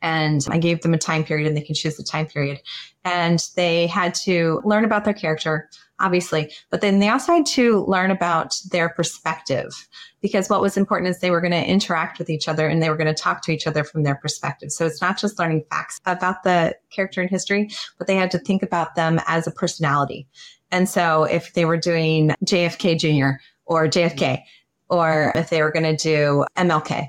and 0.00 0.46
I 0.48 0.58
gave 0.58 0.80
them 0.82 0.94
a 0.94 0.98
time 0.98 1.24
period 1.24 1.48
and 1.48 1.56
they 1.56 1.60
can 1.60 1.74
choose 1.74 1.96
the 1.96 2.04
time 2.04 2.26
period. 2.26 2.60
And 3.04 3.44
they 3.56 3.88
had 3.88 4.14
to 4.26 4.62
learn 4.64 4.84
about 4.84 5.04
their 5.04 5.12
character, 5.12 5.68
obviously, 5.98 6.52
but 6.70 6.82
then 6.82 7.00
they 7.00 7.08
also 7.08 7.32
had 7.32 7.46
to 7.46 7.84
learn 7.86 8.12
about 8.12 8.54
their 8.70 8.90
perspective 8.90 9.72
because 10.20 10.48
what 10.48 10.60
was 10.60 10.76
important 10.76 11.10
is 11.10 11.18
they 11.18 11.32
were 11.32 11.40
going 11.40 11.50
to 11.50 11.68
interact 11.68 12.20
with 12.20 12.30
each 12.30 12.46
other 12.46 12.68
and 12.68 12.80
they 12.80 12.90
were 12.90 12.96
going 12.96 13.12
to 13.12 13.22
talk 13.22 13.42
to 13.42 13.50
each 13.50 13.66
other 13.66 13.82
from 13.82 14.04
their 14.04 14.14
perspective. 14.14 14.70
So 14.70 14.86
it's 14.86 15.02
not 15.02 15.18
just 15.18 15.36
learning 15.36 15.64
facts 15.68 16.00
about 16.06 16.44
the 16.44 16.76
character 16.90 17.20
in 17.20 17.26
history, 17.26 17.70
but 17.98 18.06
they 18.06 18.14
had 18.14 18.30
to 18.30 18.38
think 18.38 18.62
about 18.62 18.94
them 18.94 19.18
as 19.26 19.48
a 19.48 19.50
personality. 19.50 20.28
And 20.70 20.88
so 20.88 21.24
if 21.24 21.54
they 21.54 21.64
were 21.64 21.76
doing 21.76 22.36
JFK 22.44 23.00
Jr. 23.00 23.42
or 23.64 23.88
JFK, 23.88 24.44
or 24.90 25.32
if 25.34 25.50
they 25.50 25.62
were 25.62 25.72
going 25.72 25.96
to 25.96 25.96
do 25.96 26.44
MLK, 26.56 27.08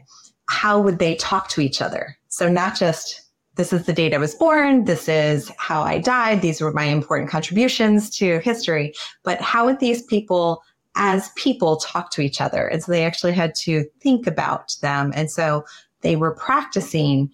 how 0.49 0.79
would 0.79 0.99
they 0.99 1.15
talk 1.15 1.49
to 1.49 1.61
each 1.61 1.81
other? 1.81 2.17
So 2.29 2.49
not 2.49 2.77
just 2.77 3.21
this 3.55 3.73
is 3.73 3.85
the 3.85 3.93
date 3.93 4.13
I 4.13 4.17
was 4.17 4.35
born, 4.35 4.85
this 4.85 5.09
is 5.09 5.51
how 5.57 5.81
I 5.81 5.99
died, 5.99 6.41
these 6.41 6.61
were 6.61 6.71
my 6.71 6.85
important 6.85 7.29
contributions 7.29 8.09
to 8.17 8.39
history, 8.39 8.93
but 9.23 9.41
how 9.41 9.65
would 9.65 9.79
these 9.79 10.03
people 10.03 10.63
as 10.95 11.29
people 11.35 11.77
talk 11.77 12.11
to 12.11 12.21
each 12.21 12.39
other? 12.39 12.67
And 12.67 12.81
so 12.81 12.91
they 12.91 13.03
actually 13.03 13.33
had 13.33 13.55
to 13.55 13.85
think 13.99 14.27
about 14.27 14.75
them. 14.81 15.11
And 15.15 15.29
so 15.29 15.65
they 16.01 16.15
were 16.15 16.35
practicing 16.35 17.29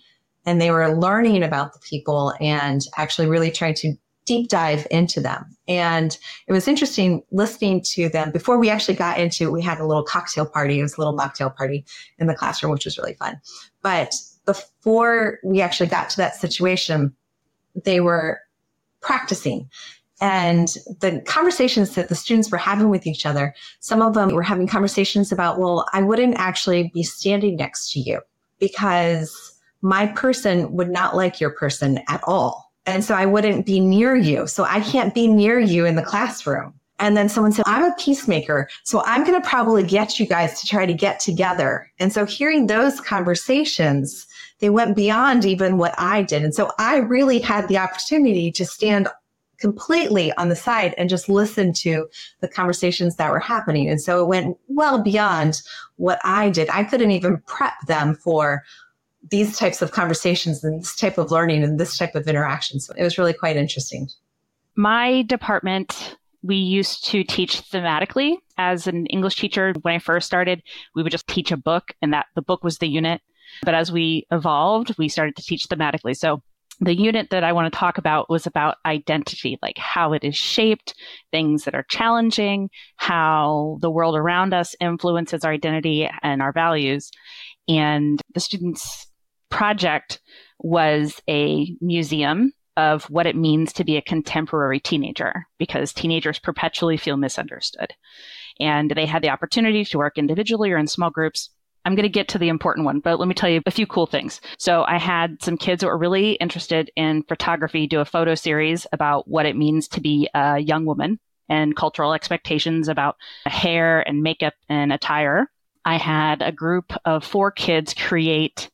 and 0.46 0.62
they 0.62 0.72
were 0.72 0.96
learning 0.96 1.44
about 1.44 1.74
the 1.74 1.80
people 1.80 2.34
and 2.40 2.82
actually 2.98 3.28
really 3.28 3.52
trying 3.52 3.76
to 3.76 3.94
deep 4.28 4.50
dive 4.50 4.86
into 4.92 5.20
them. 5.20 5.46
And 5.68 6.16
it 6.48 6.54
was 6.54 6.68
interesting 6.68 7.24
listening 7.32 7.82
to 7.94 8.10
them 8.10 8.32
before 8.32 8.60
we 8.60 8.70
actually 8.70 8.96
got 8.96 9.18
into 9.18 9.46
it. 9.46 9.52
we 9.52 9.64
had 9.64 9.80
a 9.80 9.88
little 9.88 10.04
cocktail 10.04 10.46
party. 10.46 10.80
It 10.80 10.84
was 10.84 10.98
a 10.98 11.02
little 11.02 11.18
mocktail 11.18 11.56
party 11.56 11.86
in 12.20 12.28
the 12.28 12.36
classroom, 12.36 12.72
which 12.72 12.86
was 12.86 12.98
really 12.98 13.16
fun. 13.16 13.42
But 13.82 14.14
before 14.46 15.40
we 15.44 15.62
actually 15.62 15.88
got 15.88 16.10
to 16.12 16.18
that 16.18 16.36
situation, 16.36 17.16
they 17.84 18.02
were 18.02 18.40
practicing. 19.02 19.70
And 20.20 20.68
the 21.00 21.22
conversations 21.26 21.96
that 21.96 22.10
the 22.10 22.16
students 22.16 22.52
were 22.52 22.58
having 22.58 22.90
with 22.90 23.08
each 23.08 23.26
other, 23.26 23.54
some 23.80 24.02
of 24.02 24.14
them 24.14 24.30
were 24.30 24.44
having 24.44 24.68
conversations 24.68 25.32
about, 25.32 25.60
well, 25.60 25.88
I 25.94 26.02
wouldn't 26.02 26.36
actually 26.38 26.92
be 26.94 27.04
standing 27.04 27.56
next 27.56 27.92
to 27.94 28.00
you 28.00 28.22
because 28.60 29.54
my 29.82 30.08
person 30.08 30.72
would 30.74 30.90
not 30.90 31.16
like 31.16 31.40
your 31.40 31.52
person 31.52 32.00
at 32.10 32.22
all. 32.24 32.67
And 32.88 33.04
so 33.04 33.14
I 33.14 33.26
wouldn't 33.26 33.66
be 33.66 33.80
near 33.80 34.16
you. 34.16 34.48
So 34.48 34.64
I 34.64 34.80
can't 34.80 35.14
be 35.14 35.28
near 35.28 35.60
you 35.60 35.86
in 35.86 35.96
the 35.96 36.02
classroom. 36.02 36.74
And 37.00 37.16
then 37.16 37.30
someone 37.30 37.52
said, 37.52 37.66
I'm 37.68 37.84
a 37.84 37.96
peacemaker. 38.00 38.68
So 38.84 39.04
I'm 39.06 39.24
going 39.24 39.40
to 39.40 39.48
probably 39.48 39.84
get 39.84 40.20
you 40.20 40.26
guys 40.26 40.60
to 40.62 40.68
try 40.68 40.86
to 40.86 40.94
get 40.94 41.20
together. 41.20 41.92
And 42.00 42.12
so 42.12 42.26
hearing 42.26 42.66
those 42.66 43.00
conversations, 43.00 44.26
they 44.60 44.72
went 44.72 44.96
beyond 44.96 45.46
even 45.46 45.78
what 45.78 45.94
I 46.00 46.24
did. 46.24 46.44
And 46.44 46.56
so 46.56 46.72
I 46.80 46.98
really 46.98 47.40
had 47.40 47.68
the 47.68 47.78
opportunity 47.78 48.52
to 48.54 48.66
stand 48.66 49.10
completely 49.60 50.32
on 50.34 50.50
the 50.50 50.56
side 50.56 50.96
and 50.98 51.10
just 51.10 51.30
listen 51.30 51.74
to 51.74 52.08
the 52.42 52.48
conversations 52.48 53.16
that 53.18 53.32
were 53.32 53.40
happening. 53.40 53.90
And 53.90 54.02
so 54.02 54.24
it 54.24 54.28
went 54.28 54.58
well 54.68 55.02
beyond 55.02 55.62
what 55.98 56.20
I 56.24 56.50
did. 56.50 56.70
I 56.70 56.84
couldn't 56.84 57.12
even 57.12 57.38
prep 57.48 57.74
them 57.88 58.16
for 58.16 58.64
these 59.30 59.58
types 59.58 59.82
of 59.82 59.92
conversations 59.92 60.64
and 60.64 60.82
this 60.82 60.96
type 60.96 61.18
of 61.18 61.32
learning 61.32 61.64
and 61.64 61.80
this 61.80 61.98
type 61.98 62.16
of 62.16 62.28
interaction. 62.28 62.80
So 62.80 62.94
it 62.98 63.04
was 63.04 63.18
really 63.18 63.34
quite 63.34 63.58
interesting. 63.58 64.08
My 64.76 65.24
department, 65.24 66.18
we 66.44 66.56
used 66.56 67.06
to 67.08 67.24
teach 67.24 67.62
thematically. 67.70 68.38
As 68.58 68.88
an 68.88 69.06
English 69.08 69.36
teacher, 69.36 69.74
when 69.82 69.96
I 69.96 70.00
first 70.00 70.28
started, 70.28 70.62
we 70.96 71.04
would 71.04 71.12
just 71.12 71.28
teach 71.28 71.52
a 71.52 71.58
book 71.58 71.94
and 72.02 72.14
that 72.14 72.28
the 72.36 72.42
book 72.42 72.64
was 72.64 72.78
the 72.78 72.88
unit. 72.88 73.22
But 73.64 73.74
as 73.74 73.92
we 73.92 74.26
evolved, 74.32 74.96
we 74.98 75.10
started 75.10 75.36
to 75.38 75.44
teach 75.44 75.68
thematically. 75.70 76.16
So 76.16 76.42
the 76.80 76.96
unit 76.96 77.30
that 77.32 77.44
I 77.44 77.54
want 77.54 77.72
to 77.72 77.78
talk 77.78 77.98
about 77.98 78.30
was 78.30 78.46
about 78.46 78.78
identity, 78.86 79.58
like 79.62 79.78
how 79.78 80.14
it 80.14 80.24
is 80.24 80.36
shaped, 80.36 80.94
things 81.32 81.64
that 81.64 81.74
are 81.74 81.86
challenging, 81.90 82.70
how 82.98 83.80
the 83.82 83.90
world 83.90 84.16
around 84.16 84.54
us 84.54 84.76
influences 84.80 85.44
our 85.44 85.52
identity 85.52 86.08
and 86.22 86.42
our 86.42 86.52
values. 86.52 87.10
And 87.68 88.22
the 88.34 88.40
students' 88.40 89.08
project 89.50 90.20
was 90.60 91.22
a 91.30 91.76
museum 91.82 92.54
of 92.76 93.06
what 93.06 93.26
it 93.26 93.36
means 93.36 93.74
to 93.74 93.84
be 93.84 93.98
a 93.98 94.02
contemporary 94.02 94.80
teenager 94.80 95.48
because 95.58 95.94
teenagers 95.94 96.40
perpetually 96.40 96.98
feel 96.98 97.18
misunderstood. 97.18 97.94
And 98.60 98.92
they 98.92 99.06
had 99.06 99.24
the 99.24 99.30
opportunity 99.30 99.84
to 99.86 99.98
work 99.98 100.18
individually 100.18 100.72
or 100.72 100.78
in 100.78 100.88
small 100.88 101.10
groups 101.10 101.50
I'm 101.88 101.96
going 101.96 102.04
to 102.04 102.10
get 102.10 102.28
to 102.30 102.38
the 102.38 102.50
important 102.50 102.86
one, 102.86 103.00
but 103.00 103.18
let 103.18 103.30
me 103.30 103.34
tell 103.34 103.50
you 103.50 103.62
a 103.66 103.72
few 103.72 103.88
cool 103.88 104.08
things. 104.08 104.42
So 104.58 104.84
I 104.84 104.98
had 104.98 105.42
some 105.42 105.56
kids 105.56 105.80
that 105.80 105.88
were 105.88 105.98
really 105.98 106.34
interested 106.34 106.92
in 106.98 107.24
photography 107.24 107.88
do 107.88 108.02
a 108.02 108.06
photo 108.06 108.36
series 108.36 108.86
about 108.92 109.26
what 109.30 109.46
it 109.46 109.56
means 109.56 109.88
to 109.90 110.02
be 110.02 110.30
a 110.34 110.60
young 110.60 110.84
woman 110.84 111.18
and 111.48 111.78
cultural 111.78 112.12
expectations 112.12 112.90
about 112.90 113.16
hair 113.46 114.06
and 114.06 114.22
makeup 114.22 114.54
and 114.68 114.92
attire. 114.92 115.50
I 115.86 115.96
had 115.96 116.42
a 116.42 116.52
group 116.52 116.92
of 117.06 117.24
four 117.24 117.52
kids 117.52 117.94
create 117.94 118.70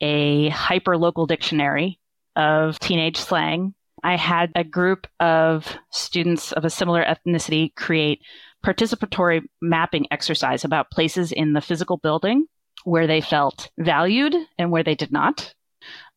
a 0.00 0.48
hyper 0.48 0.96
local 0.96 1.26
dictionary 1.26 1.98
of 2.36 2.78
teenage 2.78 3.16
slang. 3.16 3.74
I 4.02 4.16
had 4.16 4.50
a 4.54 4.64
group 4.64 5.06
of 5.18 5.76
students 5.90 6.52
of 6.52 6.64
a 6.64 6.70
similar 6.70 7.04
ethnicity 7.04 7.74
create 7.74 8.22
participatory 8.64 9.42
mapping 9.60 10.06
exercise 10.10 10.64
about 10.64 10.90
places 10.90 11.32
in 11.32 11.52
the 11.52 11.60
physical 11.60 11.96
building 11.96 12.46
where 12.84 13.06
they 13.06 13.20
felt 13.20 13.70
valued 13.78 14.34
and 14.58 14.70
where 14.70 14.82
they 14.82 14.94
did 14.94 15.12
not. 15.12 15.54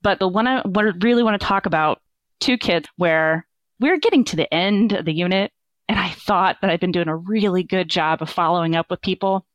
But 0.01 0.19
the 0.19 0.27
one 0.27 0.47
I 0.47 0.61
really 1.01 1.23
want 1.23 1.39
to 1.39 1.45
talk 1.45 1.65
about 1.65 2.01
two 2.39 2.57
kids 2.57 2.87
where 2.97 3.45
we 3.79 3.89
are 3.89 3.97
getting 3.97 4.23
to 4.25 4.35
the 4.35 4.53
end 4.53 4.93
of 4.93 5.05
the 5.05 5.13
unit, 5.13 5.51
and 5.89 5.99
I 5.99 6.09
thought 6.09 6.57
that 6.61 6.69
I'd 6.69 6.79
been 6.79 6.91
doing 6.91 7.09
a 7.09 7.15
really 7.15 7.63
good 7.63 7.89
job 7.89 8.21
of 8.21 8.29
following 8.29 8.75
up 8.75 8.89
with 8.89 9.01
people 9.01 9.45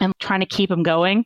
and 0.00 0.12
trying 0.18 0.40
to 0.40 0.46
keep 0.46 0.68
them 0.68 0.82
going. 0.82 1.24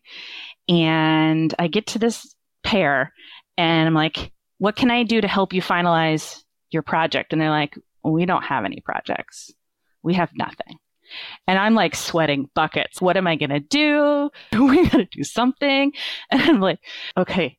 And 0.69 1.55
I 1.59 1.69
get 1.69 1.88
to 1.88 1.99
this 1.99 2.36
pair, 2.66 3.12
and 3.56 3.87
I'm 3.87 3.94
like, 3.94 4.32
what 4.58 4.76
can 4.76 4.90
I 4.90 5.04
do 5.04 5.20
to 5.20 5.28
help 5.28 5.52
you 5.52 5.62
finalize 5.62 6.42
your 6.70 6.82
project? 6.82 7.32
And 7.32 7.40
they're 7.40 7.50
like, 7.50 7.78
we 8.02 8.26
don't 8.26 8.44
have 8.44 8.64
any 8.64 8.80
projects. 8.80 9.52
We 10.02 10.14
have 10.14 10.30
nothing. 10.35 10.78
And 11.46 11.58
I'm 11.58 11.75
like 11.75 11.94
sweating 11.94 12.50
buckets. 12.54 13.00
What 13.00 13.16
am 13.16 13.26
I 13.26 13.37
going 13.37 13.50
to 13.50 13.61
do? 13.61 14.30
we 14.52 14.88
got 14.88 14.99
to 14.99 15.04
do 15.11 15.25
something. 15.25 15.92
And 16.30 16.42
I'm 16.42 16.61
like, 16.61 16.80
okay, 17.16 17.56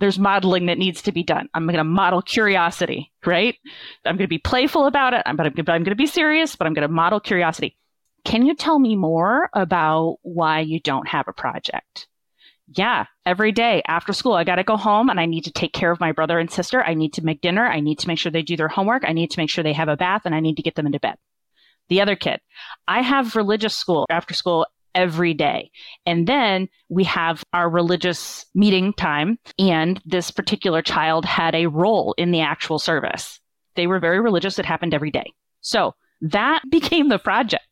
there's 0.00 0.18
modeling 0.18 0.66
that 0.66 0.78
needs 0.78 1.02
to 1.02 1.12
be 1.12 1.22
done. 1.22 1.48
I'm 1.52 1.66
going 1.66 1.76
to 1.76 1.84
model 1.84 2.22
curiosity, 2.22 3.12
right? 3.26 3.56
I'm 4.04 4.16
going 4.16 4.26
to 4.26 4.28
be 4.28 4.38
playful 4.38 4.86
about 4.86 5.12
it, 5.12 5.22
but 5.26 5.46
I'm, 5.46 5.54
I'm 5.58 5.64
going 5.64 5.84
to 5.84 5.94
be 5.94 6.06
serious, 6.06 6.56
but 6.56 6.66
I'm 6.66 6.74
going 6.74 6.88
to 6.88 6.92
model 6.92 7.20
curiosity. 7.20 7.76
Can 8.24 8.46
you 8.46 8.54
tell 8.54 8.78
me 8.78 8.96
more 8.96 9.50
about 9.52 10.18
why 10.22 10.60
you 10.60 10.80
don't 10.80 11.08
have 11.08 11.28
a 11.28 11.32
project? 11.32 12.06
Yeah, 12.74 13.06
every 13.24 13.52
day 13.52 13.82
after 13.88 14.12
school, 14.12 14.34
I 14.34 14.44
got 14.44 14.56
to 14.56 14.64
go 14.64 14.76
home 14.76 15.08
and 15.08 15.18
I 15.18 15.26
need 15.26 15.44
to 15.44 15.50
take 15.50 15.72
care 15.72 15.90
of 15.90 16.00
my 16.00 16.12
brother 16.12 16.38
and 16.38 16.50
sister. 16.50 16.82
I 16.84 16.94
need 16.94 17.14
to 17.14 17.24
make 17.24 17.40
dinner. 17.40 17.66
I 17.66 17.80
need 17.80 17.98
to 18.00 18.08
make 18.08 18.18
sure 18.18 18.30
they 18.30 18.42
do 18.42 18.56
their 18.56 18.68
homework. 18.68 19.04
I 19.06 19.12
need 19.12 19.30
to 19.30 19.40
make 19.40 19.48
sure 19.48 19.64
they 19.64 19.72
have 19.72 19.88
a 19.88 19.96
bath 19.96 20.22
and 20.26 20.34
I 20.34 20.40
need 20.40 20.56
to 20.56 20.62
get 20.62 20.74
them 20.74 20.86
into 20.86 21.00
bed 21.00 21.16
the 21.88 22.00
other 22.00 22.16
kid. 22.16 22.40
I 22.86 23.02
have 23.02 23.36
religious 23.36 23.76
school 23.76 24.06
after 24.10 24.34
school 24.34 24.66
every 24.94 25.34
day. 25.34 25.70
And 26.06 26.26
then 26.26 26.68
we 26.88 27.04
have 27.04 27.44
our 27.52 27.68
religious 27.68 28.46
meeting 28.54 28.92
time. 28.94 29.38
And 29.58 30.00
this 30.04 30.30
particular 30.30 30.82
child 30.82 31.24
had 31.24 31.54
a 31.54 31.66
role 31.66 32.14
in 32.18 32.30
the 32.30 32.40
actual 32.40 32.78
service. 32.78 33.40
They 33.76 33.86
were 33.86 34.00
very 34.00 34.20
religious. 34.20 34.58
It 34.58 34.66
happened 34.66 34.94
every 34.94 35.10
day. 35.10 35.32
So 35.60 35.94
that 36.20 36.62
became 36.70 37.08
the 37.08 37.18
project. 37.18 37.64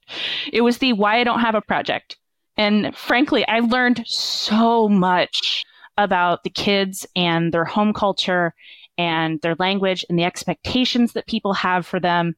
It 0.53 0.61
was 0.61 0.79
the 0.79 0.93
why 0.93 1.21
I 1.21 1.25
don't 1.25 1.41
have 1.41 1.55
a 1.55 1.62
project. 1.62 2.17
And 2.57 2.97
frankly, 2.97 3.47
I 3.47 3.61
learned 3.61 4.03
so 4.07 4.89
much 4.89 5.65
about 5.99 6.45
the 6.45 6.51
kids 6.51 7.07
and 7.15 7.53
their 7.53 7.65
home 7.65 7.93
culture 7.93 8.55
and 8.99 9.41
their 9.43 9.57
language 9.59 10.05
and 10.09 10.19
the 10.19 10.25
expectations 10.25 11.13
that 11.13 11.27
people 11.27 11.53
have 11.53 11.87
for 11.87 12.01
them 12.01 12.35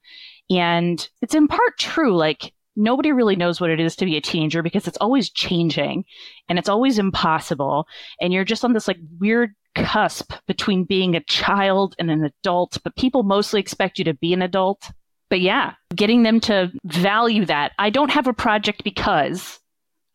and 0.50 1.08
it's 1.20 1.34
in 1.34 1.48
part 1.48 1.78
true. 1.78 2.16
Like 2.16 2.52
nobody 2.76 3.12
really 3.12 3.36
knows 3.36 3.60
what 3.60 3.70
it 3.70 3.80
is 3.80 3.96
to 3.96 4.04
be 4.04 4.16
a 4.16 4.20
teenager 4.20 4.62
because 4.62 4.86
it's 4.86 4.98
always 4.98 5.30
changing 5.30 6.04
and 6.48 6.58
it's 6.58 6.68
always 6.68 6.98
impossible. 6.98 7.86
And 8.20 8.32
you're 8.32 8.44
just 8.44 8.64
on 8.64 8.72
this 8.72 8.88
like 8.88 8.98
weird 9.18 9.54
cusp 9.74 10.32
between 10.46 10.84
being 10.84 11.14
a 11.14 11.24
child 11.24 11.94
and 11.98 12.10
an 12.10 12.24
adult, 12.24 12.78
but 12.82 12.96
people 12.96 13.22
mostly 13.22 13.60
expect 13.60 13.98
you 13.98 14.04
to 14.04 14.14
be 14.14 14.32
an 14.32 14.42
adult. 14.42 14.90
But 15.28 15.40
yeah, 15.40 15.74
getting 15.94 16.22
them 16.22 16.40
to 16.40 16.72
value 16.84 17.44
that. 17.46 17.72
I 17.78 17.90
don't 17.90 18.10
have 18.10 18.26
a 18.26 18.32
project 18.32 18.82
because 18.82 19.60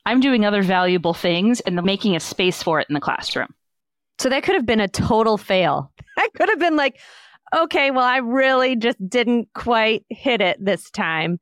I'm 0.05 0.19
doing 0.19 0.45
other 0.45 0.63
valuable 0.63 1.13
things 1.13 1.60
and 1.62 1.81
making 1.83 2.15
a 2.15 2.19
space 2.19 2.62
for 2.62 2.79
it 2.79 2.88
in 2.89 2.93
the 2.93 3.01
classroom. 3.01 3.53
So 4.19 4.29
that 4.29 4.43
could 4.43 4.55
have 4.55 4.65
been 4.65 4.79
a 4.79 4.88
total 4.88 5.38
fail. 5.38 5.91
That 6.15 6.29
could 6.36 6.50
have 6.50 6.60
been 6.60 6.75
like, 6.75 7.00
okay, 7.55 7.89
well, 7.89 8.05
I 8.05 8.17
really 8.17 8.75
just 8.75 8.98
didn't 9.10 9.48
quite 9.55 10.05
hit 10.10 10.41
it 10.41 10.63
this 10.63 10.91
time. 10.91 11.39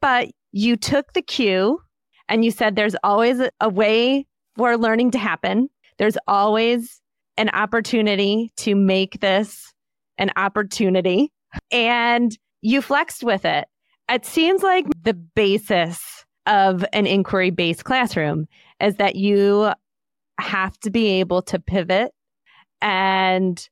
But 0.00 0.30
you 0.50 0.76
took 0.76 1.12
the 1.12 1.20
cue 1.20 1.78
and 2.26 2.42
you 2.42 2.50
said 2.50 2.74
there's 2.74 2.96
always 3.04 3.38
a 3.60 3.68
way 3.68 4.26
for 4.56 4.78
learning 4.78 5.10
to 5.10 5.18
happen. 5.18 5.68
There's 5.98 6.16
always 6.26 7.02
an 7.36 7.50
opportunity 7.50 8.50
to 8.56 8.74
make 8.74 9.20
this 9.20 9.72
an 10.16 10.30
opportunity. 10.36 11.32
And 11.70 12.36
you 12.62 12.80
flexed 12.80 13.22
with 13.22 13.44
it. 13.44 13.68
It 14.10 14.24
seems 14.24 14.62
like 14.62 14.86
the 15.02 15.14
basis 15.14 16.17
of 16.48 16.84
an 16.92 17.06
inquiry 17.06 17.50
based 17.50 17.84
classroom 17.84 18.48
is 18.80 18.96
that 18.96 19.14
you 19.14 19.70
have 20.40 20.78
to 20.80 20.90
be 20.90 21.20
able 21.20 21.42
to 21.42 21.58
pivot 21.58 22.12
and 22.80 23.68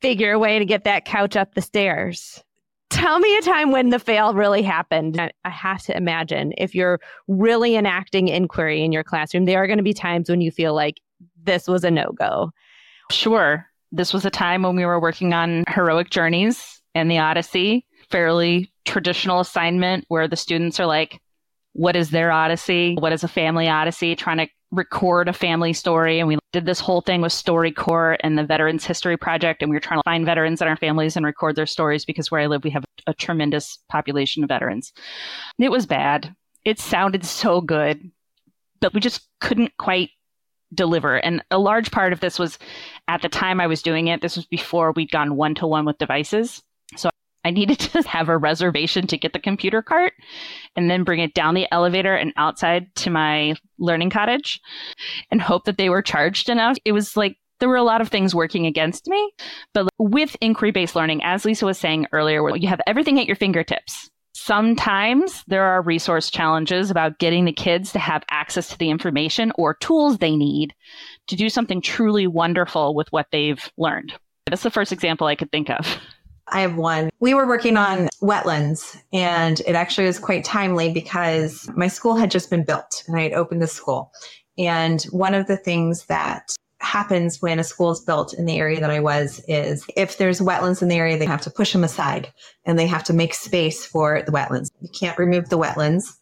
figure 0.00 0.32
a 0.32 0.38
way 0.38 0.58
to 0.58 0.64
get 0.64 0.84
that 0.84 1.04
couch 1.04 1.36
up 1.36 1.54
the 1.54 1.62
stairs. 1.62 2.42
Tell 2.90 3.18
me 3.18 3.36
a 3.36 3.42
time 3.42 3.72
when 3.72 3.90
the 3.90 3.98
fail 3.98 4.34
really 4.34 4.62
happened. 4.62 5.20
I 5.20 5.50
have 5.50 5.82
to 5.84 5.96
imagine 5.96 6.52
if 6.56 6.74
you're 6.74 7.00
really 7.26 7.74
enacting 7.76 8.28
inquiry 8.28 8.84
in 8.84 8.92
your 8.92 9.02
classroom, 9.02 9.44
there 9.44 9.62
are 9.62 9.66
going 9.66 9.78
to 9.78 9.84
be 9.84 9.94
times 9.94 10.30
when 10.30 10.40
you 10.40 10.50
feel 10.50 10.74
like 10.74 11.00
this 11.42 11.66
was 11.66 11.84
a 11.84 11.90
no 11.90 12.12
go. 12.16 12.52
Sure. 13.10 13.66
This 13.90 14.12
was 14.12 14.24
a 14.24 14.30
time 14.30 14.62
when 14.62 14.76
we 14.76 14.84
were 14.84 15.00
working 15.00 15.32
on 15.32 15.64
heroic 15.68 16.10
journeys 16.10 16.80
and 16.94 17.10
the 17.10 17.18
Odyssey, 17.18 17.86
fairly 18.10 18.72
traditional 18.84 19.40
assignment 19.40 20.04
where 20.08 20.28
the 20.28 20.36
students 20.36 20.78
are 20.78 20.86
like, 20.86 21.20
what 21.74 21.96
is 21.96 22.10
their 22.10 22.32
Odyssey? 22.32 22.96
What 22.98 23.12
is 23.12 23.24
a 23.24 23.28
family 23.28 23.68
Odyssey? 23.68 24.16
Trying 24.16 24.38
to 24.38 24.48
record 24.70 25.28
a 25.28 25.32
family 25.32 25.72
story. 25.72 26.18
And 26.18 26.28
we 26.28 26.38
did 26.52 26.66
this 26.66 26.80
whole 26.80 27.00
thing 27.00 27.20
with 27.20 27.32
StoryCorps 27.32 28.18
and 28.20 28.38
the 28.38 28.44
Veterans 28.44 28.84
History 28.84 29.16
Project. 29.16 29.62
And 29.62 29.70
we 29.70 29.76
were 29.76 29.80
trying 29.80 29.98
to 29.98 30.04
find 30.04 30.24
veterans 30.24 30.62
in 30.62 30.68
our 30.68 30.76
families 30.76 31.16
and 31.16 31.26
record 31.26 31.56
their 31.56 31.66
stories 31.66 32.04
because 32.04 32.30
where 32.30 32.40
I 32.40 32.46
live, 32.46 32.64
we 32.64 32.70
have 32.70 32.84
a 33.06 33.14
tremendous 33.14 33.78
population 33.88 34.42
of 34.42 34.48
veterans. 34.48 34.92
It 35.58 35.70
was 35.70 35.86
bad. 35.86 36.34
It 36.64 36.78
sounded 36.78 37.24
so 37.24 37.60
good, 37.60 38.10
but 38.80 38.94
we 38.94 39.00
just 39.00 39.28
couldn't 39.40 39.76
quite 39.76 40.10
deliver. 40.72 41.16
And 41.16 41.44
a 41.50 41.58
large 41.58 41.90
part 41.90 42.12
of 42.12 42.20
this 42.20 42.38
was 42.38 42.58
at 43.08 43.20
the 43.22 43.28
time 43.28 43.60
I 43.60 43.66
was 43.66 43.82
doing 43.82 44.08
it, 44.08 44.22
this 44.22 44.36
was 44.36 44.46
before 44.46 44.92
we'd 44.92 45.10
gone 45.10 45.36
one 45.36 45.54
to 45.56 45.66
one 45.66 45.84
with 45.84 45.98
devices. 45.98 46.62
So 46.96 47.10
I 47.44 47.50
needed 47.50 47.78
to 47.80 48.02
have 48.08 48.28
a 48.28 48.38
reservation 48.38 49.06
to 49.08 49.18
get 49.18 49.32
the 49.32 49.38
computer 49.38 49.82
cart 49.82 50.14
and 50.76 50.90
then 50.90 51.04
bring 51.04 51.20
it 51.20 51.34
down 51.34 51.54
the 51.54 51.68
elevator 51.72 52.14
and 52.14 52.32
outside 52.36 52.94
to 52.96 53.10
my 53.10 53.54
learning 53.78 54.10
cottage 54.10 54.60
and 55.30 55.40
hope 55.40 55.64
that 55.64 55.76
they 55.76 55.88
were 55.88 56.02
charged 56.02 56.48
enough. 56.48 56.76
It 56.84 56.92
was 56.92 57.16
like 57.16 57.36
there 57.60 57.68
were 57.68 57.76
a 57.76 57.82
lot 57.82 58.00
of 58.00 58.08
things 58.08 58.34
working 58.34 58.66
against 58.66 59.06
me. 59.06 59.32
But 59.72 59.88
with 59.98 60.36
inquiry 60.40 60.70
based 60.70 60.96
learning, 60.96 61.22
as 61.22 61.44
Lisa 61.44 61.66
was 61.66 61.78
saying 61.78 62.06
earlier, 62.12 62.42
where 62.42 62.56
you 62.56 62.68
have 62.68 62.80
everything 62.86 63.18
at 63.20 63.26
your 63.26 63.36
fingertips. 63.36 64.10
Sometimes 64.34 65.44
there 65.46 65.62
are 65.62 65.80
resource 65.80 66.28
challenges 66.28 66.90
about 66.90 67.18
getting 67.18 67.44
the 67.44 67.52
kids 67.52 67.92
to 67.92 67.98
have 67.98 68.24
access 68.30 68.68
to 68.68 68.78
the 68.78 68.90
information 68.90 69.52
or 69.54 69.74
tools 69.74 70.18
they 70.18 70.36
need 70.36 70.74
to 71.28 71.36
do 71.36 71.48
something 71.48 71.80
truly 71.80 72.26
wonderful 72.26 72.94
with 72.94 73.10
what 73.12 73.28
they've 73.30 73.70
learned. 73.78 74.12
That's 74.46 74.62
the 74.62 74.70
first 74.70 74.92
example 74.92 75.26
I 75.26 75.36
could 75.36 75.50
think 75.50 75.70
of. 75.70 75.98
I 76.48 76.60
have 76.60 76.76
one. 76.76 77.10
We 77.20 77.34
were 77.34 77.46
working 77.46 77.76
on 77.76 78.08
wetlands, 78.22 79.00
and 79.12 79.60
it 79.60 79.74
actually 79.74 80.06
was 80.06 80.18
quite 80.18 80.44
timely 80.44 80.92
because 80.92 81.68
my 81.74 81.88
school 81.88 82.16
had 82.16 82.30
just 82.30 82.50
been 82.50 82.64
built 82.64 83.02
and 83.06 83.16
I 83.16 83.22
had 83.22 83.32
opened 83.32 83.62
the 83.62 83.66
school. 83.66 84.12
And 84.58 85.02
one 85.04 85.34
of 85.34 85.46
the 85.46 85.56
things 85.56 86.06
that 86.06 86.54
happens 86.80 87.40
when 87.40 87.58
a 87.58 87.64
school 87.64 87.90
is 87.90 88.00
built 88.00 88.34
in 88.34 88.44
the 88.44 88.58
area 88.58 88.78
that 88.78 88.90
I 88.90 89.00
was 89.00 89.42
is 89.48 89.86
if 89.96 90.18
there's 90.18 90.40
wetlands 90.40 90.82
in 90.82 90.88
the 90.88 90.96
area, 90.96 91.18
they 91.18 91.24
have 91.24 91.40
to 91.42 91.50
push 91.50 91.72
them 91.72 91.82
aside 91.82 92.32
and 92.64 92.78
they 92.78 92.86
have 92.86 93.04
to 93.04 93.12
make 93.12 93.34
space 93.34 93.86
for 93.86 94.22
the 94.22 94.32
wetlands. 94.32 94.68
You 94.80 94.90
can't 94.90 95.18
remove 95.18 95.48
the 95.48 95.58
wetlands. 95.58 96.16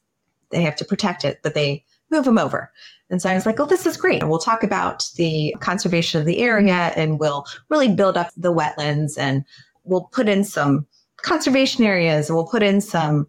They 0.51 0.63
have 0.63 0.77
to 0.77 0.85
protect 0.85 1.25
it, 1.25 1.41
but 1.43 1.55
they 1.55 1.85
move 2.11 2.25
them 2.25 2.39
over. 2.39 2.71
And 3.11 3.21
so 3.21 3.29
I 3.29 3.35
was 3.35 3.45
like, 3.45 3.59
oh, 3.59 3.67
this 3.67 3.87
is 3.87 3.97
great. 3.97 4.27
We'll 4.27 4.39
talk 4.39 4.63
about 4.63 5.05
the 5.17 5.55
conservation 5.61 6.21
of 6.21 6.27
the 6.27 6.39
area 6.39 6.93
and 6.97 7.19
we'll 7.19 7.45
really 7.69 7.93
build 7.93 8.17
up 8.17 8.31
the 8.37 8.53
wetlands 8.53 9.19
and 9.19 9.45
we'll 9.85 10.09
put 10.13 10.29
in 10.29 10.45
some 10.45 10.87
conservation 11.19 11.85
areas 11.85 12.31
we'll 12.31 12.47
put 12.47 12.63
in 12.63 12.81
some 12.81 13.27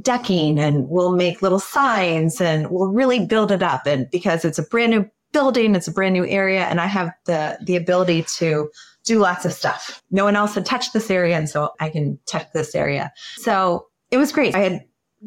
decking 0.00 0.58
and 0.58 0.88
we'll 0.88 1.12
make 1.12 1.42
little 1.42 1.60
signs 1.60 2.40
and 2.40 2.70
we'll 2.70 2.88
really 2.88 3.24
build 3.24 3.52
it 3.52 3.62
up. 3.62 3.86
And 3.86 4.10
because 4.10 4.44
it's 4.44 4.58
a 4.58 4.62
brand 4.62 4.90
new 4.90 5.08
building, 5.32 5.74
it's 5.74 5.88
a 5.88 5.92
brand 5.92 6.14
new 6.14 6.26
area, 6.26 6.62
and 6.64 6.80
I 6.80 6.86
have 6.86 7.12
the 7.26 7.58
the 7.62 7.76
ability 7.76 8.24
to 8.36 8.70
do 9.04 9.18
lots 9.18 9.44
of 9.44 9.52
stuff. 9.52 10.02
No 10.10 10.24
one 10.24 10.36
else 10.36 10.54
had 10.54 10.66
touched 10.66 10.92
this 10.92 11.10
area, 11.10 11.36
and 11.36 11.48
so 11.48 11.70
I 11.80 11.90
can 11.90 12.18
touch 12.26 12.46
this 12.52 12.74
area. 12.74 13.12
So 13.36 13.86
it 14.10 14.16
was 14.16 14.32
great. 14.32 14.54
I 14.54 14.60
had 14.60 14.84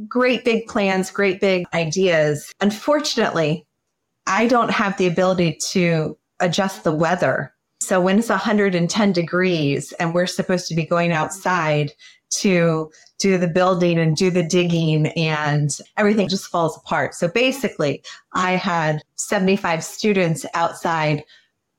great 0.08 0.44
big 0.44 0.68
plans, 0.68 1.12
great 1.12 1.40
big 1.40 1.66
ideas. 1.74 2.52
Unfortunately, 2.60 3.66
I 4.26 4.48
don't 4.48 4.72
have 4.72 4.98
the 4.98 5.08
ability 5.08 5.60
to 5.72 6.18
adjust 6.40 6.84
the 6.84 6.92
weather 6.92 7.54
so 7.88 8.02
when 8.02 8.20
it's 8.20 8.28
110 8.28 9.14
degrees 9.14 9.94
and 9.94 10.14
we're 10.14 10.28
supposed 10.28 10.68
to 10.68 10.76
be 10.76 10.86
going 10.86 11.14
outside 11.14 11.94
to 12.30 12.92
do 13.18 13.38
the 13.38 13.48
building 13.48 13.98
and 13.98 14.18
do 14.18 14.30
the 14.30 14.44
digging 14.44 15.08
and 15.08 15.80
everything 15.96 16.28
just 16.28 16.48
falls 16.48 16.76
apart. 16.76 17.16
So 17.16 17.30
basically, 17.30 18.04
I 18.34 18.58
had 18.58 19.02
75 19.16 19.86
students 19.86 20.46
outside, 20.54 21.24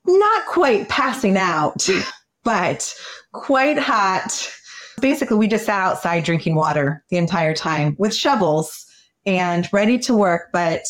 not 0.06 0.46
quite 0.46 0.88
passing 0.88 1.36
out, 1.36 1.86
but 2.42 2.94
quite 3.32 3.78
hot. 3.78 4.50
Basically, 5.02 5.36
we 5.36 5.46
just 5.46 5.66
sat 5.66 5.78
outside 5.78 6.24
drinking 6.24 6.54
water 6.54 7.04
the 7.10 7.18
entire 7.18 7.54
time 7.54 7.96
with 7.98 8.14
shovels 8.14 8.86
and 9.26 9.68
ready 9.74 9.98
to 9.98 10.14
work, 10.14 10.48
but 10.54 10.80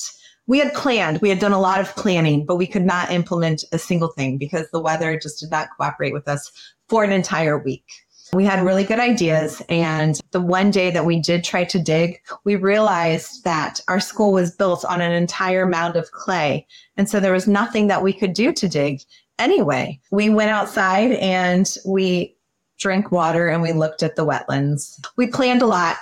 we 0.48 0.58
had 0.58 0.72
planned, 0.72 1.20
we 1.20 1.28
had 1.28 1.38
done 1.38 1.52
a 1.52 1.60
lot 1.60 1.78
of 1.78 1.94
planning, 1.94 2.44
but 2.44 2.56
we 2.56 2.66
could 2.66 2.84
not 2.84 3.12
implement 3.12 3.64
a 3.70 3.78
single 3.78 4.08
thing 4.08 4.38
because 4.38 4.68
the 4.70 4.80
weather 4.80 5.16
just 5.18 5.40
did 5.40 5.50
not 5.50 5.68
cooperate 5.76 6.14
with 6.14 6.26
us 6.26 6.50
for 6.88 7.04
an 7.04 7.12
entire 7.12 7.58
week. 7.58 7.84
We 8.32 8.44
had 8.44 8.64
really 8.64 8.84
good 8.84 8.98
ideas. 8.98 9.62
And 9.68 10.18
the 10.30 10.40
one 10.40 10.70
day 10.70 10.90
that 10.90 11.04
we 11.04 11.20
did 11.20 11.44
try 11.44 11.64
to 11.64 11.78
dig, 11.78 12.20
we 12.44 12.56
realized 12.56 13.44
that 13.44 13.80
our 13.88 14.00
school 14.00 14.32
was 14.32 14.54
built 14.56 14.84
on 14.86 15.02
an 15.02 15.12
entire 15.12 15.66
mound 15.66 15.96
of 15.96 16.10
clay. 16.12 16.66
And 16.96 17.08
so 17.08 17.20
there 17.20 17.32
was 17.32 17.46
nothing 17.46 17.86
that 17.88 18.02
we 18.02 18.12
could 18.14 18.32
do 18.32 18.52
to 18.52 18.68
dig 18.68 19.02
anyway. 19.38 20.00
We 20.10 20.30
went 20.30 20.50
outside 20.50 21.12
and 21.12 21.70
we 21.86 22.36
drank 22.78 23.12
water 23.12 23.48
and 23.48 23.60
we 23.60 23.72
looked 23.72 24.02
at 24.02 24.16
the 24.16 24.26
wetlands. 24.26 24.98
We 25.16 25.26
planned 25.26 25.62
a 25.62 25.66
lot 25.66 25.98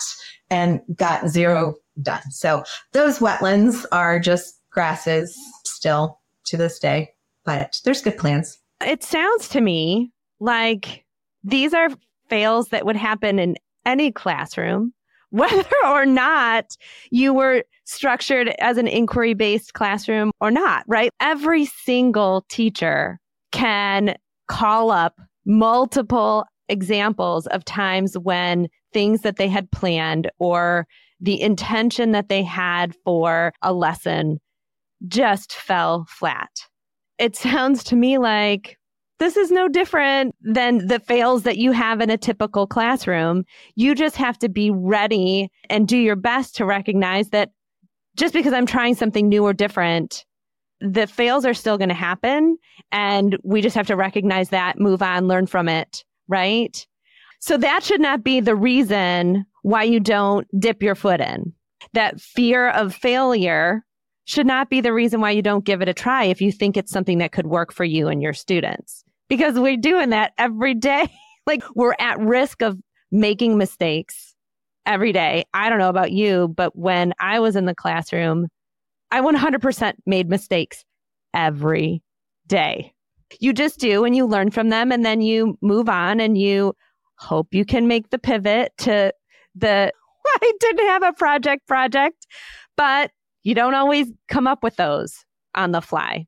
and 0.51 0.81
got 0.95 1.29
zero 1.29 1.77
done. 2.03 2.31
So 2.31 2.65
those 2.93 3.19
wetlands 3.19 3.85
are 3.93 4.19
just 4.19 4.61
grasses 4.71 5.37
still 5.65 6.21
to 6.47 6.57
this 6.57 6.79
day, 6.79 7.11
but 7.45 7.81
there's 7.85 8.03
good 8.03 8.19
plans. 8.19 8.59
It 8.85 9.03
sounds 9.03 9.49
to 9.51 9.61
me 9.61 10.13
like 10.39 11.05
these 11.45 11.73
are 11.73 11.89
fails 12.29 12.69
that 12.69 12.85
would 12.85 12.97
happen 12.97 13.39
in 13.39 13.57
any 13.85 14.13
classroom, 14.13 14.93
whether 15.31 15.65
or 15.85 16.07
not 16.07 16.77
you 17.11 17.33
were 17.33 17.65
structured 17.85 18.49
as 18.59 18.79
an 18.79 18.87
inquiry 18.87 19.35
based 19.35 19.75
classroom 19.75 20.31
or 20.41 20.51
not, 20.51 20.85
right? 20.87 21.11
Every 21.21 21.67
single 21.67 22.45
teacher 22.49 23.19
can 23.53 24.17
call 24.49 24.91
up 24.91 25.21
multiple 25.45 26.45
examples 26.69 27.47
of 27.49 27.65
times 27.65 28.19
when 28.19 28.69
things 28.93 29.23
that 29.23 29.37
they 29.37 29.49
had 29.49 29.71
planned 29.71 30.31
or 30.39 30.87
the 31.27 31.43
intention 31.43 32.13
that 32.13 32.29
they 32.29 32.45
had 32.45 32.95
for 33.05 33.53
a 33.61 33.73
lesson 33.73 34.39
just 35.09 35.53
fell 35.53 36.07
flat. 36.09 36.51
It 37.19 37.35
sounds 37.35 37.83
to 37.85 37.97
me 37.97 38.17
like 38.17 38.79
this 39.19 39.37
is 39.37 39.51
no 39.51 39.67
different 39.67 40.37
than 40.41 40.87
the 40.87 41.01
fails 41.01 41.43
that 41.43 41.59
you 41.59 41.73
have 41.73 42.01
in 42.01 42.11
a 42.11 42.17
typical 42.17 42.67
classroom. 42.67 43.45
You 43.75 43.95
just 43.95 44.15
have 44.17 44.39
to 44.39 44.49
be 44.49 44.71
ready 44.71 45.51
and 45.69 45.89
do 45.89 45.97
your 45.97 46.17
best 46.17 46.55
to 46.57 46.65
recognize 46.65 47.31
that 47.31 47.51
just 48.17 48.33
because 48.33 48.53
I'm 48.53 48.67
trying 48.67 48.95
something 48.95 49.29
new 49.29 49.45
or 49.45 49.53
different, 49.53 50.25
the 50.81 51.09
fails 51.09 51.45
are 51.45 51.55
still 51.55 51.77
going 51.77 51.89
to 51.89 51.95
happen. 51.95 52.57
And 52.93 53.37
we 53.43 53.63
just 53.63 53.75
have 53.75 53.89
to 53.89 53.97
recognize 53.97 54.51
that, 54.51 54.79
move 54.79 55.03
on, 55.03 55.27
learn 55.27 55.47
from 55.47 55.69
it, 55.69 56.05
right? 56.29 56.87
So 57.41 57.57
that 57.59 57.83
should 57.83 58.01
not 58.01 58.23
be 58.23 58.39
the 58.41 58.55
reason 58.55 59.45
why 59.67 59.83
you 59.83 59.99
don't 59.99 60.47
dip 60.61 60.81
your 60.81 60.95
foot 60.95 61.21
in. 61.21 61.53
That 61.93 62.21
fear 62.21 62.69
of 62.69 62.95
failure 62.95 63.85
should 64.25 64.47
not 64.47 64.71
be 64.71 64.81
the 64.81 64.93
reason 64.93 65.21
why 65.21 65.33
you 65.33 65.43
don't 65.43 65.65
give 65.65 65.83
it 65.83 65.89
a 65.89 65.93
try 65.93 66.23
if 66.23 66.41
you 66.41 66.53
think 66.53 66.77
it's 66.77 66.93
something 66.93 67.19
that 67.19 67.33
could 67.33 67.49
work 67.49 67.73
for 67.73 67.85
you 67.85 68.07
and 68.07 68.23
your 68.23 68.33
students. 68.33 69.03
Because 69.29 69.59
we're 69.59 69.77
doing 69.77 70.11
that 70.11 70.35
every 70.39 70.73
day. 70.73 71.09
like 71.49 71.65
we're 71.75 71.97
at 71.99 72.21
risk 72.21 72.63
of 72.63 72.79
making 73.11 73.59
mistakes 73.59 74.37
every 74.87 75.13
day. 75.13 75.45
I 75.53 75.69
don't 75.69 75.81
know 75.81 75.89
about 75.89 76.13
you, 76.13 76.47
but 76.47 76.79
when 76.79 77.13
I 77.19 77.41
was 77.41 77.57
in 77.57 77.65
the 77.65 77.75
classroom, 77.75 78.47
I 79.11 79.21
100% 79.21 79.95
made 80.07 80.29
mistakes 80.29 80.85
every 81.35 82.05
day. 82.47 82.93
You 83.41 83.53
just 83.53 83.81
do 83.81 84.05
and 84.05 84.15
you 84.15 84.27
learn 84.27 84.53
from 84.53 84.69
them 84.69 84.93
and 84.93 85.05
then 85.05 85.23
you 85.23 85.59
move 85.61 85.89
on 85.89 86.21
and 86.21 86.39
you 86.39 86.73
hope 87.17 87.49
you 87.53 87.65
can 87.65 87.89
make 87.89 88.11
the 88.11 88.19
pivot 88.21 88.71
to 88.79 89.13
the 89.57 89.93
I 90.43 90.53
didn't 90.61 90.87
have 90.87 91.03
a 91.03 91.13
project 91.13 91.67
project, 91.67 92.27
but 92.77 93.11
you 93.43 93.55
don't 93.55 93.75
always 93.75 94.09
come 94.29 94.47
up 94.47 94.63
with 94.63 94.77
those 94.77 95.25
on 95.55 95.73
the 95.73 95.81
fly. 95.81 96.27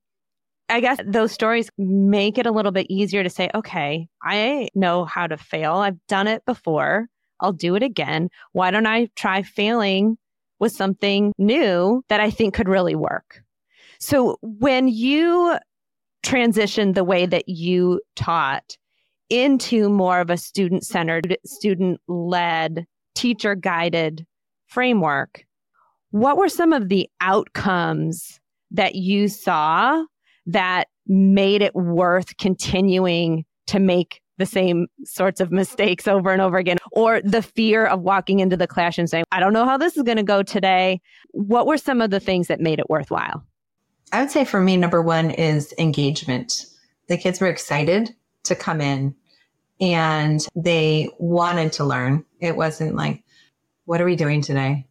I 0.69 0.81
guess 0.81 0.99
those 1.05 1.33
stories 1.33 1.71
make 1.79 2.37
it 2.37 2.47
a 2.47 2.53
little 2.53 2.73
bit 2.73 2.87
easier 2.91 3.23
to 3.23 3.31
say, 3.31 3.49
okay, 3.55 4.07
I 4.23 4.69
know 4.75 5.05
how 5.05 5.27
to 5.27 5.37
fail. 5.37 5.75
I've 5.75 5.99
done 6.09 6.29
it 6.29 6.45
before. 6.45 7.07
I'll 7.41 7.53
do 7.53 7.75
it 7.75 7.83
again. 7.83 8.29
Why 8.53 8.71
don't 8.71 8.87
I 8.87 9.09
try 9.17 9.43
failing 9.43 10.19
with 10.59 10.73
something 10.73 11.33
new 11.38 12.03
that 12.09 12.21
I 12.21 12.31
think 12.31 12.55
could 12.55 12.69
really 12.69 12.95
work? 12.95 13.43
So 13.99 14.37
when 14.43 14.88
you 14.88 15.57
transitioned 16.25 16.95
the 16.95 17.05
way 17.05 17.27
that 17.27 17.49
you 17.49 18.01
taught 18.14 18.77
into 19.31 19.88
more 19.88 20.21
of 20.21 20.31
a 20.31 20.37
student 20.37 20.85
centered, 20.85 21.37
student 21.45 22.01
led 22.09 22.87
teacher 23.19 23.57
guided 23.57 24.25
framework, 24.69 25.45
what 26.13 26.37
were 26.37 26.49
some 26.49 26.73
of 26.73 26.89
the 26.89 27.09
outcomes 27.21 28.39
that 28.71 28.95
you 28.95 29.27
saw 29.27 30.05
that 30.47 30.87
made 31.09 31.61
it 31.61 31.75
worth 31.75 32.37
continuing 32.37 33.45
to 33.67 33.81
make 33.81 34.21
the 34.37 34.47
same 34.47 34.87
sorts 35.03 35.41
of 35.41 35.51
mistakes 35.51 36.07
over 36.07 36.31
and 36.31 36.41
over 36.41 36.59
again, 36.59 36.79
or 36.93 37.21
the 37.23 37.43
fear 37.43 37.85
of 37.87 38.03
walking 38.03 38.39
into 38.39 38.57
the 38.57 38.69
classroom 38.69 39.09
saying, 39.09 39.25
I 39.33 39.41
don't 39.41 39.53
know 39.53 39.65
how 39.65 39.77
this 39.77 39.97
is 39.97 40.05
going 40.05 40.19
to 40.19 40.23
go 40.23 40.45
today? 40.45 41.01
What 41.33 41.67
were 41.67 41.77
some 41.77 42.01
of 42.01 42.11
the 42.11 42.21
things 42.21 42.47
that 42.47 42.61
made 42.61 42.79
it 42.79 42.89
worthwhile? 42.89 43.43
I 44.13 44.21
would 44.21 44.31
say 44.31 44.45
for 44.45 44.61
me, 44.61 44.77
number 44.77 45.03
one 45.03 45.33
is 45.33 45.75
engagement. 45.77 46.67
The 47.09 47.19
kids 47.19 47.41
were 47.41 47.49
excited 47.49 48.15
to 48.45 48.55
come 48.55 48.81
in 48.81 49.17
and 49.81 50.47
they 50.55 51.11
wanted 51.19 51.73
to 51.75 51.85
learn. 51.85 52.25
It 52.41 52.57
wasn't 52.57 52.97
like, 52.97 53.23
what 53.85 54.01
are 54.01 54.05
we 54.05 54.17
doing 54.17 54.43
today? 54.43 54.87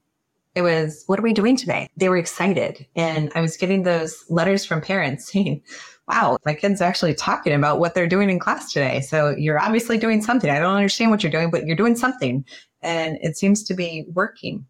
It 0.56 0.62
was, 0.62 1.04
what 1.06 1.20
are 1.20 1.24
we 1.24 1.34
doing 1.34 1.56
today? 1.56 1.88
They 1.98 2.10
were 2.10 2.18
excited. 2.18 2.88
And 2.96 3.32
I 3.36 3.42
was 3.42 3.58
getting 3.58 3.84
those 3.84 4.26
letters 4.30 4.66
from 4.66 4.82
parents 4.82 5.32
saying, 5.32 5.62
wow, 6.08 6.38
my 6.46 6.54
kid's 6.54 6.82
are 6.82 6.86
actually 6.86 7.14
talking 7.14 7.54
about 7.54 7.80
what 7.80 7.94
they're 7.94 8.08
doing 8.08 8.30
in 8.30 8.40
class 8.40 8.72
today. 8.72 9.02
So 9.02 9.36
you're 9.38 9.60
obviously 9.60 9.98
doing 9.98 10.22
something. 10.22 10.50
I 10.50 10.60
don't 10.60 10.76
understand 10.76 11.12
what 11.12 11.22
you're 11.22 11.32
doing, 11.32 11.52
but 11.52 11.66
you're 11.66 11.76
doing 11.76 11.96
something. 11.96 12.46
And 12.82 13.18
it 13.22 13.38
seems 13.38 13.64
to 13.66 13.74
be 13.74 14.06
working. 14.14 14.66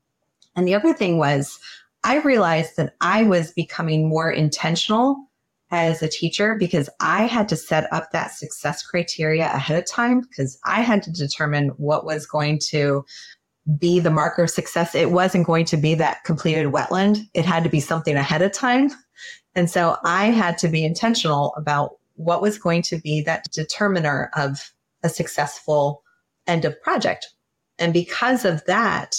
And 0.55 0.67
the 0.67 0.73
other 0.73 0.93
thing 0.93 1.19
was, 1.19 1.59
I 2.03 2.19
realized 2.21 2.77
that 2.77 2.95
I 3.01 3.23
was 3.23 3.51
becoming 3.51 4.09
more 4.09 4.31
intentional 4.31 5.26
as 5.69 6.01
a 6.01 6.07
teacher 6.07 6.55
because 6.55 6.89
I 6.99 7.23
had 7.23 7.49
to 7.49 7.55
set 7.55 7.91
up 7.91 8.11
that 8.11 8.31
success 8.31 8.83
criteria 8.83 9.45
ahead 9.45 9.77
of 9.77 9.89
time 9.89 10.21
because 10.21 10.57
I 10.65 10.81
had 10.81 11.03
to 11.03 11.11
determine 11.11 11.69
what 11.77 12.05
was 12.05 12.25
going 12.25 12.59
to 12.69 13.05
be 13.77 13.99
the 13.99 14.09
marker 14.09 14.43
of 14.43 14.49
success. 14.49 14.95
It 14.95 15.11
wasn't 15.11 15.45
going 15.45 15.65
to 15.65 15.77
be 15.77 15.93
that 15.95 16.23
completed 16.23 16.67
wetland. 16.67 17.19
It 17.33 17.45
had 17.45 17.63
to 17.63 17.69
be 17.69 17.81
something 17.81 18.15
ahead 18.15 18.41
of 18.41 18.53
time. 18.53 18.91
And 19.55 19.69
so 19.69 19.97
I 20.05 20.27
had 20.27 20.57
to 20.59 20.69
be 20.69 20.85
intentional 20.85 21.53
about 21.57 21.97
what 22.15 22.41
was 22.41 22.57
going 22.57 22.81
to 22.83 22.97
be 22.97 23.21
that 23.21 23.45
determiner 23.51 24.29
of 24.35 24.71
a 25.03 25.09
successful 25.09 26.03
end 26.47 26.63
of 26.63 26.81
project. 26.81 27.27
And 27.77 27.93
because 27.93 28.45
of 28.45 28.63
that, 28.65 29.15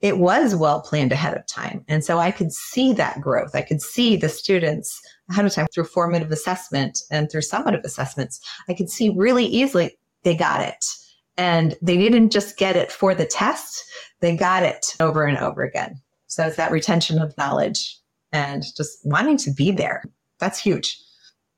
it 0.00 0.18
was 0.18 0.54
well 0.54 0.82
planned 0.82 1.12
ahead 1.12 1.36
of 1.36 1.46
time. 1.46 1.84
And 1.88 2.04
so 2.04 2.18
I 2.18 2.30
could 2.30 2.52
see 2.52 2.92
that 2.92 3.20
growth. 3.20 3.54
I 3.54 3.62
could 3.62 3.80
see 3.80 4.16
the 4.16 4.28
students 4.28 5.00
ahead 5.30 5.44
of 5.44 5.52
time 5.52 5.66
through 5.72 5.84
formative 5.84 6.30
assessment 6.30 7.00
and 7.10 7.30
through 7.30 7.40
summative 7.40 7.84
assessments. 7.84 8.40
I 8.68 8.74
could 8.74 8.90
see 8.90 9.10
really 9.10 9.44
easily 9.46 9.96
they 10.22 10.36
got 10.36 10.60
it. 10.60 10.84
And 11.36 11.76
they 11.82 11.96
didn't 11.96 12.30
just 12.30 12.56
get 12.56 12.76
it 12.76 12.90
for 12.90 13.14
the 13.14 13.26
test, 13.26 13.84
they 14.20 14.36
got 14.36 14.62
it 14.62 14.96
over 15.00 15.24
and 15.24 15.36
over 15.38 15.62
again. 15.62 16.00
So 16.26 16.46
it's 16.46 16.56
that 16.56 16.72
retention 16.72 17.20
of 17.20 17.36
knowledge 17.36 17.98
and 18.32 18.64
just 18.76 18.98
wanting 19.04 19.36
to 19.38 19.52
be 19.52 19.70
there. 19.70 20.02
That's 20.38 20.58
huge. 20.58 20.98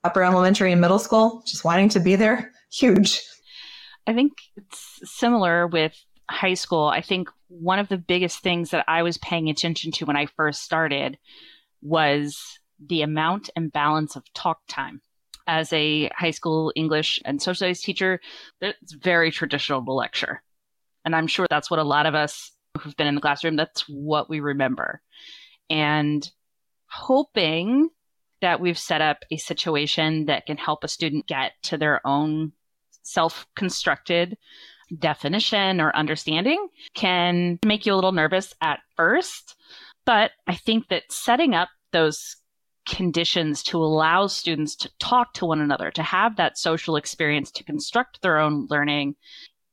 Upper 0.05 0.23
elementary 0.23 0.73
and 0.73 0.81
middle 0.81 0.99
school, 0.99 1.43
just 1.47 1.65
wanting 1.65 1.89
to 1.91 2.01
be 2.01 2.17
there, 2.17 2.53
huge. 2.73 3.23
I 4.07 4.15
think 4.15 4.33
it's 4.57 5.01
similar 5.05 5.67
with 5.67 5.95
high 6.31 6.55
school. 6.55 6.87
I 6.87 7.01
think 7.01 7.29
one 7.49 7.79
of 7.79 7.89
the 7.89 7.99
biggest 7.99 8.41
things 8.41 8.71
that 8.71 8.85
I 8.89 9.03
was 9.03 9.19
paying 9.19 9.49
attention 9.49 9.93
to 9.93 10.05
when 10.05 10.17
I 10.17 10.27
first 10.27 10.63
started 10.63 11.19
was 11.83 12.58
the 12.85 13.03
amount 13.03 13.51
and 13.57 13.73
balance 13.73 14.17
of 14.17 14.25
talk 14.35 14.61
time. 14.69 15.01
As 15.47 15.73
a 15.73 16.09
high 16.09 16.31
school 16.31 16.73
English 16.77 17.21
and 17.25 17.41
social 17.41 17.57
studies 17.57 17.81
teacher, 17.81 18.21
it's 18.61 18.93
very 18.93 19.31
traditional 19.31 19.85
to 19.85 19.93
lecture. 19.93 20.43
And 21.05 21.17
I'm 21.17 21.27
sure 21.27 21.47
that's 21.49 21.71
what 21.71 21.81
a 21.81 21.85
lot 21.85 22.07
of 22.07 22.15
us 22.15 22.53
who've 22.79 22.97
been 22.97 23.07
in 23.07 23.15
the 23.15 23.21
classroom, 23.21 23.57
that's 23.57 23.89
what 23.89 24.29
we 24.29 24.41
remember. 24.41 25.01
And 25.71 26.29
hoping 26.87 27.89
that 28.41 28.61
we've 28.61 28.79
set 28.79 29.01
up 29.01 29.25
a 29.31 29.37
situation 29.37 30.27
that 30.27 30.47
can 30.47 30.57
help 30.57 30.85
a 30.85 30.89
student 30.89 31.27
get 31.27 31.53
to 31.63 31.77
their 31.77 32.07
own 32.07 32.53
self 33.03 33.47
constructed 33.57 34.37
definition 34.97 35.81
or 35.81 35.95
understanding 35.95 36.69
can 36.95 37.59
make 37.65 37.85
you 37.85 37.93
a 37.93 37.97
little 37.97 38.13
nervous 38.13 38.55
at 38.61 38.81
first. 38.97 39.57
But 40.07 40.31
I 40.47 40.55
think 40.55 40.89
that 40.89 41.05
setting 41.11 41.55
up 41.55 41.69
those 41.93 42.37
conditions 42.89 43.63
to 43.65 43.79
allow 43.79 44.27
students 44.27 44.75
to 44.77 44.91
talk 44.99 45.35
to 45.35 45.47
one 45.47 45.61
another, 45.61 45.91
to 45.93 46.03
have 46.03 46.37
that 46.37 46.59
social 46.59 46.97
experience, 46.97 47.51
to 47.53 47.65
construct 47.65 48.23
their 48.23 48.39
own 48.39 48.67
learning 48.71 49.15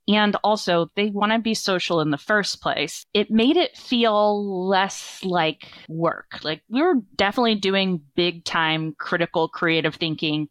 and 0.08 0.36
also 0.44 0.92
they 0.96 1.10
want 1.10 1.32
to 1.32 1.40
be 1.40 1.54
social 1.54 2.00
in 2.00 2.12
the 2.12 2.18
first 2.18 2.62
place. 2.62 3.06
It 3.14 3.32
made 3.32 3.58
it 3.58 3.76
feel 3.76 4.68
less 4.68 5.20
like 5.24 5.68
work. 5.90 6.44
Like 6.44 6.62
we 6.70 6.82
were 6.82 6.96
definitely 7.16 7.56
doing 7.56 8.02
big 8.16 8.46
time 8.46 8.94
critical 9.00 9.48
creative 9.48 9.96
thinking. 9.96 10.50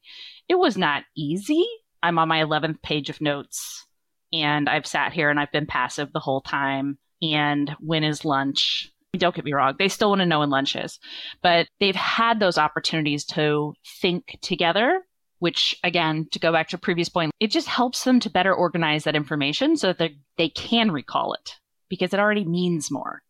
It 0.49 0.59
was 0.59 0.77
not 0.77 1.05
easy. 1.17 1.65
I'm 2.03 2.19
on 2.19 2.29
my 2.29 2.43
11th 2.43 2.83
page 2.83 3.11
of 3.11 3.21
notes 3.21 3.87
and 4.33 4.69
I've 4.69 4.87
sat 4.87 5.13
here 5.13 5.31
and 5.31 5.39
I've 5.39 5.53
been 5.53 5.67
passive 5.67 6.13
the 6.13 6.21
whole 6.21 6.41
time. 6.41 6.99
And 7.23 7.75
when 7.79 8.03
is 8.03 8.25
lunch? 8.25 8.91
Don't 9.19 9.35
get 9.35 9.45
me 9.45 9.53
wrong, 9.53 9.75
they 9.79 9.89
still 9.89 10.11
want 10.11 10.21
to 10.21 10.27
know 10.27 10.41
when 10.41 10.51
lunch 10.51 10.77
is, 10.77 10.99
but 11.43 11.69
they've 11.81 11.97
had 11.97 12.41
those 12.41 12.59
opportunities 12.59 13.25
to 13.27 13.75
think 14.01 14.39
together 14.43 15.03
which 15.45 15.77
again, 15.85 16.27
to 16.31 16.39
go 16.39 16.51
back 16.51 16.69
to 16.71 16.77
a 16.77 16.79
previous 16.79 17.11
point, 17.11 17.31
it 17.39 17.49
just 17.49 17.69
helps 17.69 18.05
them 18.05 18.19
to 18.19 18.31
better 18.31 18.55
organize 18.55 19.05
that 19.05 19.15
information 19.15 19.77
so 19.77 19.93
that 19.93 20.11
they 20.39 20.49
can 20.49 20.91
recall 20.91 21.35
it 21.35 21.57
because 21.91 22.15
it 22.15 22.19
already 22.19 22.47
means 22.47 22.91
more. 22.91 23.21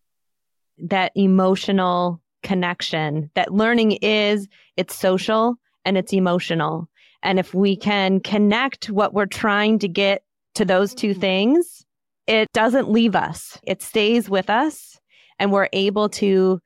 That 0.79 1.11
emotional 1.16 2.23
connection 2.44 3.33
that 3.35 3.53
learning 3.53 3.92
is, 4.03 4.47
it's 4.77 4.94
social 4.94 5.57
and 5.85 5.99
it's 5.99 6.12
emotional. 6.12 6.88
And 7.23 7.40
if 7.40 7.53
we 7.53 7.75
can 7.75 8.20
connect 8.20 8.90
what 8.90 9.12
we're 9.12 9.27
trying 9.27 9.81
to 9.81 9.88
get 9.88 10.23
to 10.55 10.64
those 10.64 10.94
two 10.94 11.11
mm-hmm. 11.11 11.20
things, 11.20 11.85
it 12.29 12.49
doesn't 12.53 12.90
leave 12.90 13.16
us. 13.16 13.59
It 13.64 13.83
stays 13.83 14.31
with 14.31 14.51
us 14.51 15.01
and 15.38 15.53
we're 15.53 15.68
able 15.73 16.09
to 16.09 16.61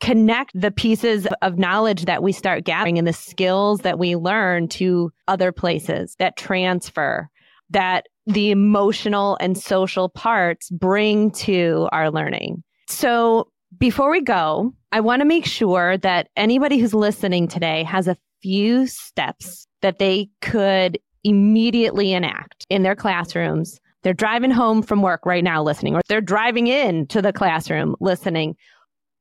connect 0.00 0.52
the 0.54 0.70
pieces 0.70 1.26
of 1.42 1.58
knowledge 1.58 2.04
that 2.04 2.22
we 2.22 2.32
start 2.32 2.64
gathering 2.64 2.98
and 2.98 3.06
the 3.06 3.12
skills 3.12 3.80
that 3.80 3.98
we 3.98 4.14
learn 4.14 4.68
to 4.68 5.10
other 5.26 5.50
places 5.50 6.14
that 6.18 6.36
transfer 6.36 7.28
that 7.70 8.06
the 8.26 8.50
emotional 8.50 9.36
and 9.40 9.58
social 9.58 10.08
parts 10.08 10.70
bring 10.70 11.30
to 11.30 11.88
our 11.92 12.10
learning. 12.10 12.62
So 12.88 13.50
before 13.78 14.10
we 14.10 14.22
go, 14.22 14.72
I 14.92 15.00
want 15.00 15.20
to 15.20 15.26
make 15.26 15.44
sure 15.44 15.98
that 15.98 16.28
anybody 16.36 16.78
who's 16.78 16.94
listening 16.94 17.48
today 17.48 17.82
has 17.84 18.08
a 18.08 18.16
few 18.42 18.86
steps 18.86 19.66
that 19.82 19.98
they 19.98 20.28
could 20.40 20.98
immediately 21.24 22.12
enact 22.12 22.66
in 22.70 22.82
their 22.82 22.96
classrooms. 22.96 23.80
They're 24.02 24.14
driving 24.14 24.50
home 24.50 24.82
from 24.82 25.02
work 25.02 25.26
right 25.26 25.44
now 25.44 25.62
listening, 25.62 25.94
or 25.94 26.00
they're 26.08 26.20
driving 26.20 26.66
in 26.66 27.06
to 27.08 27.20
the 27.20 27.32
classroom 27.32 27.96
listening 28.00 28.56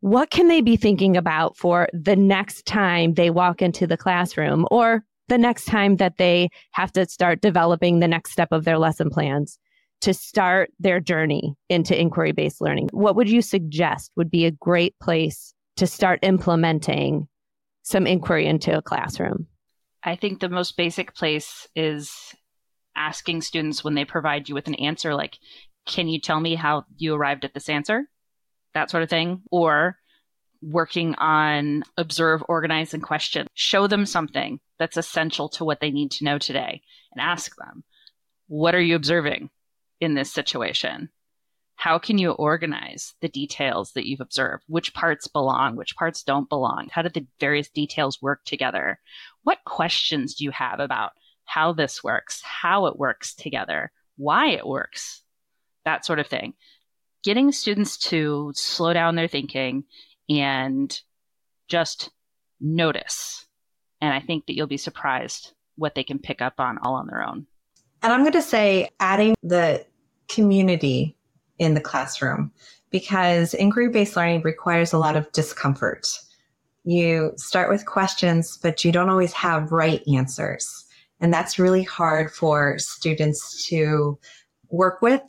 what 0.01 0.29
can 0.29 0.47
they 0.47 0.61
be 0.61 0.77
thinking 0.77 1.17
about 1.17 1.57
for 1.57 1.89
the 1.93 2.15
next 2.15 2.65
time 2.65 3.13
they 3.15 3.29
walk 3.29 3.61
into 3.61 3.87
the 3.87 3.97
classroom 3.97 4.65
or 4.69 5.03
the 5.27 5.37
next 5.37 5.65
time 5.65 5.97
that 5.97 6.17
they 6.17 6.49
have 6.71 6.91
to 6.93 7.05
start 7.07 7.41
developing 7.41 7.99
the 7.99 8.07
next 8.07 8.31
step 8.31 8.49
of 8.51 8.63
their 8.63 8.77
lesson 8.77 9.09
plans 9.09 9.59
to 10.01 10.13
start 10.13 10.69
their 10.79 10.99
journey 10.99 11.55
into 11.69 11.99
inquiry 11.99 12.31
based 12.31 12.61
learning? 12.61 12.89
What 12.91 13.15
would 13.15 13.29
you 13.29 13.41
suggest 13.41 14.11
would 14.15 14.29
be 14.29 14.45
a 14.45 14.51
great 14.51 14.97
place 14.99 15.53
to 15.77 15.87
start 15.87 16.19
implementing 16.21 17.27
some 17.81 18.05
inquiry 18.05 18.45
into 18.45 18.77
a 18.77 18.81
classroom? 18.81 19.47
I 20.03 20.15
think 20.15 20.39
the 20.39 20.49
most 20.49 20.77
basic 20.77 21.15
place 21.15 21.67
is 21.75 22.35
asking 22.97 23.41
students 23.41 23.83
when 23.83 23.95
they 23.95 24.05
provide 24.05 24.49
you 24.49 24.55
with 24.55 24.67
an 24.67 24.75
answer, 24.75 25.15
like, 25.15 25.37
can 25.85 26.07
you 26.09 26.19
tell 26.19 26.39
me 26.39 26.55
how 26.55 26.85
you 26.97 27.15
arrived 27.15 27.45
at 27.45 27.53
this 27.53 27.69
answer? 27.69 28.07
that 28.77 28.91
sort 28.91 29.03
of 29.03 29.09
thing, 29.09 29.41
or 29.51 29.97
working 30.61 31.15
on 31.15 31.83
observe, 31.97 32.43
organize, 32.47 32.93
and 32.93 33.03
question. 33.03 33.47
Show 33.53 33.87
them 33.87 34.05
something 34.05 34.59
that's 34.79 34.97
essential 34.97 35.49
to 35.49 35.65
what 35.65 35.79
they 35.79 35.91
need 35.91 36.11
to 36.11 36.23
know 36.23 36.37
today 36.37 36.81
and 37.11 37.21
ask 37.21 37.55
them, 37.57 37.83
what 38.47 38.75
are 38.75 38.81
you 38.81 38.95
observing 38.95 39.49
in 39.99 40.13
this 40.13 40.31
situation? 40.31 41.09
How 41.75 41.99
can 41.99 42.17
you 42.17 42.31
organize 42.31 43.13
the 43.21 43.29
details 43.29 43.91
that 43.93 44.07
you've 44.07 44.21
observed? 44.21 44.63
Which 44.67 44.93
parts 44.93 45.27
belong? 45.27 45.75
Which 45.75 45.95
parts 45.95 46.23
don't 46.23 46.49
belong? 46.49 46.87
How 46.91 47.03
do 47.03 47.09
the 47.09 47.27
various 47.39 47.69
details 47.69 48.21
work 48.21 48.43
together? 48.45 48.99
What 49.43 49.59
questions 49.65 50.35
do 50.35 50.43
you 50.43 50.51
have 50.51 50.79
about 50.79 51.11
how 51.47 51.73
this 51.73 52.03
works, 52.03 52.41
how 52.43 52.85
it 52.85 52.99
works 52.99 53.33
together, 53.33 53.91
why 54.17 54.49
it 54.49 54.67
works? 54.67 55.23
That 55.85 56.05
sort 56.05 56.19
of 56.19 56.27
thing 56.27 56.53
getting 57.27 57.51
students 57.51 57.97
to 57.97 58.53
slow 58.55 58.93
down 58.93 59.15
their 59.15 59.27
thinking 59.27 59.83
and 60.29 61.01
just 61.67 62.09
notice. 62.61 63.45
And 63.99 64.13
I 64.13 64.21
think 64.21 64.45
that 64.45 64.55
you'll 64.55 64.65
be 64.65 64.77
surprised 64.77 65.51
what 65.75 65.93
they 65.93 66.05
can 66.05 66.19
pick 66.19 66.41
up 66.41 66.53
on 66.57 66.77
all 66.77 66.95
on 66.95 67.07
their 67.07 67.21
own. 67.21 67.45
And 68.01 68.13
I'm 68.13 68.21
going 68.21 68.31
to 68.31 68.41
say 68.41 68.89
adding 69.01 69.35
the 69.43 69.85
community 70.29 71.17
in 71.59 71.73
the 71.73 71.81
classroom 71.81 72.51
because 72.91 73.53
inquiry 73.53 73.89
based 73.89 74.15
learning 74.15 74.43
requires 74.43 74.93
a 74.93 74.97
lot 74.97 75.17
of 75.17 75.29
discomfort. 75.33 76.07
You 76.85 77.33
start 77.35 77.69
with 77.69 77.85
questions, 77.85 78.57
but 78.57 78.85
you 78.85 78.93
don't 78.93 79.09
always 79.09 79.33
have 79.33 79.73
right 79.73 80.01
answers. 80.07 80.85
And 81.19 81.33
that's 81.33 81.59
really 81.59 81.83
hard 81.83 82.31
for 82.31 82.77
students 82.77 83.67
to 83.67 84.19
work 84.69 85.01
with, 85.01 85.21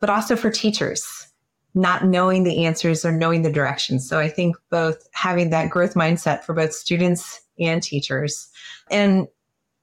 but 0.00 0.10
also 0.10 0.36
for 0.36 0.50
teachers 0.50 1.28
not 1.74 2.04
knowing 2.04 2.44
the 2.44 2.64
answers 2.64 3.04
or 3.04 3.12
knowing 3.12 3.42
the 3.42 3.52
directions. 3.52 4.08
So 4.08 4.18
I 4.18 4.28
think 4.28 4.56
both 4.70 5.06
having 5.12 5.50
that 5.50 5.70
growth 5.70 5.94
mindset 5.94 6.44
for 6.44 6.54
both 6.54 6.72
students 6.72 7.40
and 7.58 7.82
teachers 7.82 8.48
and 8.90 9.26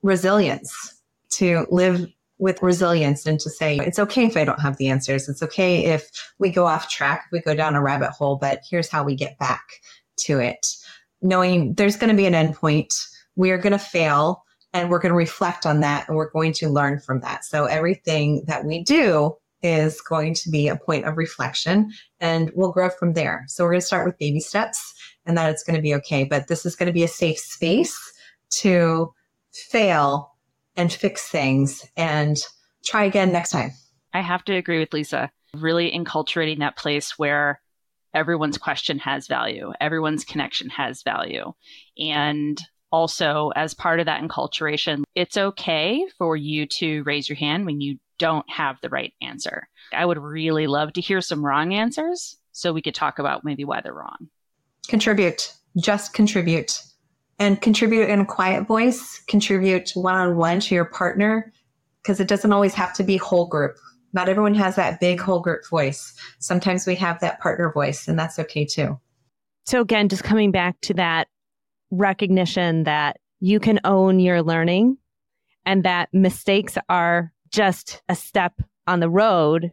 resilience 0.04 1.02
to 1.32 1.66
live 1.72 2.08
with 2.38 2.62
resilience 2.62 3.26
and 3.26 3.40
to 3.40 3.50
say, 3.50 3.78
it's 3.78 4.00
okay 4.00 4.26
if 4.26 4.38
I 4.38 4.46
don't 4.46 4.62
have 4.62 4.78
the 4.78 4.88
answers. 4.88 5.28
It's 5.28 5.44
okay 5.44 5.86
if 5.86 6.10
we 6.38 6.52
go 6.52 6.66
off 6.66 6.90
track, 6.90 7.24
if 7.26 7.32
we 7.32 7.42
go 7.42 7.56
down 7.56 7.76
a 7.76 7.82
rabbit 7.82 8.12
hole, 8.12 8.38
but 8.38 8.62
here's 8.70 8.88
how 8.88 9.04
we 9.04 9.16
get 9.16 9.38
back 9.40 9.64
to 10.22 10.40
it. 10.40 10.68
Knowing 11.22 11.74
there's 11.74 11.98
going 11.98 12.10
to 12.10 12.16
be 12.16 12.26
an 12.26 12.34
endpoint, 12.34 12.94
we 13.36 13.52
are 13.52 13.58
going 13.58 13.74
to 13.74 13.80
fail 13.80 14.46
and 14.74 14.90
we're 14.90 15.00
going 15.00 15.12
to 15.12 15.18
reflect 15.18 15.66
on 15.66 15.80
that 15.80 16.08
and 16.08 16.16
we're 16.16 16.30
going 16.30 16.54
to 16.54 16.70
learn 16.70 17.00
from 17.00 17.22
that. 17.22 17.46
So 17.46 17.66
everything 17.66 18.44
that 18.48 18.66
we 18.66 18.84
do 18.84 19.36
is 19.62 20.00
going 20.02 20.34
to 20.34 20.50
be 20.50 20.68
a 20.68 20.76
point 20.76 21.06
of 21.06 21.18
reflection 21.18 21.92
and 22.20 22.52
we'll 22.56 22.72
grow 22.72 22.90
from 22.90 23.14
there. 23.14 23.44
So 23.48 23.64
we're 23.64 23.72
going 23.72 23.82
to 23.82 23.88
start 23.88 24.06
with 24.06 24.18
baby 24.18 24.40
steps 24.40 24.94
and 25.26 25.38
that 25.38 25.50
it's 25.50 25.64
going 25.64 25.76
to 25.76 25.82
be 25.82 25.96
okay. 25.96 26.24
But 26.24 26.48
this 26.48 26.66
is 26.66 26.76
going 26.76 26.88
to 26.88 26.94
be 26.94 27.04
a 27.04 27.10
safe 27.10 27.40
space 27.40 27.98
to 28.52 29.14
fail 29.52 30.36
and 30.76 30.92
fix 30.92 31.28
things 31.28 31.86
and 31.98 32.38
try 32.86 33.04
again 33.04 33.32
next 33.32 33.52
time. 33.52 33.72
I 34.14 34.22
have 34.22 34.44
to 34.46 34.56
agree 34.56 34.80
with 34.80 34.94
Lisa. 34.94 35.30
Really 35.54 35.92
enculturating 35.92 36.60
that 36.60 36.78
place 36.78 37.18
where 37.18 37.60
everyone's 38.14 38.58
question 38.58 39.00
has 39.00 39.28
value, 39.28 39.72
everyone's 39.82 40.24
connection 40.24 40.70
has 40.70 41.04
value. 41.04 41.54
And 41.98 42.60
also, 42.92 43.52
as 43.56 43.74
part 43.74 44.00
of 44.00 44.06
that 44.08 44.22
enculturation, 44.22 45.04
it's 45.16 45.38
okay 45.38 46.06
for 46.18 46.36
you 46.36 46.66
to 46.66 47.04
raise 47.04 47.30
your 47.30 47.36
hand 47.36 47.66
when 47.66 47.82
you 47.82 47.98
don't 48.18 48.50
have 48.50 48.78
the 48.82 48.90
right 48.90 49.14
answer. 49.22 49.68
I 49.94 50.06
would 50.06 50.18
really 50.18 50.68
love 50.68 50.94
to 50.94 51.02
hear 51.02 51.22
some 51.22 51.46
wrong 51.46 51.74
answers 51.74 52.38
so 52.52 52.74
we 52.74 52.82
could 52.82 52.96
talk 52.96 53.20
about 53.20 53.46
maybe 53.46 53.64
why 53.64 53.82
they're 53.82 53.94
wrong. 53.94 54.30
Contribute, 54.88 55.54
just 55.78 56.14
contribute 56.14 56.82
and 57.40 57.62
contribute 57.62 58.10
in 58.10 58.20
a 58.20 58.26
quiet 58.26 58.68
voice, 58.68 59.24
contribute 59.28 59.92
one 59.94 60.16
on 60.16 60.36
one 60.36 60.60
to 60.60 60.76
your 60.76 60.86
partner, 60.86 61.54
because 62.02 62.20
it 62.20 62.28
doesn't 62.28 62.52
always 62.52 62.74
have 62.74 62.94
to 62.96 63.04
be 63.04 63.18
whole 63.18 63.48
group. 63.48 63.78
Not 64.12 64.28
everyone 64.28 64.56
has 64.56 64.76
that 64.76 65.00
big 65.00 65.22
whole 65.22 65.40
group 65.40 65.62
voice. 65.70 66.14
Sometimes 66.40 66.86
we 66.86 66.96
have 66.96 67.20
that 67.22 67.40
partner 67.40 67.72
voice, 67.72 68.08
and 68.08 68.18
that's 68.18 68.40
okay 68.40 68.66
too. 68.66 69.00
So, 69.66 69.82
again, 69.82 70.10
just 70.10 70.24
coming 70.24 70.52
back 70.52 70.82
to 70.82 70.96
that 70.96 71.28
recognition 71.92 72.84
that 72.84 73.18
you 73.40 73.60
can 73.60 73.80
own 73.84 74.20
your 74.20 74.42
learning 74.42 74.98
and 75.66 75.84
that 75.84 76.10
mistakes 76.14 76.78
are 76.90 77.32
just 77.52 78.02
a 78.10 78.16
step 78.16 78.62
on 78.88 79.00
the 79.00 79.10
road 79.10 79.72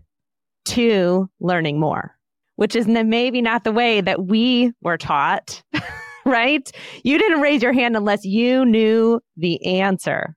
to 0.66 1.28
learning 1.40 1.78
more, 1.78 2.16
which 2.56 2.76
is 2.76 2.86
maybe 2.86 3.40
not 3.40 3.64
the 3.64 3.72
way 3.72 4.00
that 4.00 4.26
we 4.26 4.72
were 4.82 4.98
taught. 4.98 5.62
right? 6.26 6.70
You 7.04 7.18
didn't 7.18 7.40
raise 7.40 7.62
your 7.62 7.72
hand 7.72 7.96
unless 7.96 8.24
you 8.24 8.64
knew 8.64 9.20
the 9.36 9.64
answer. 9.64 10.36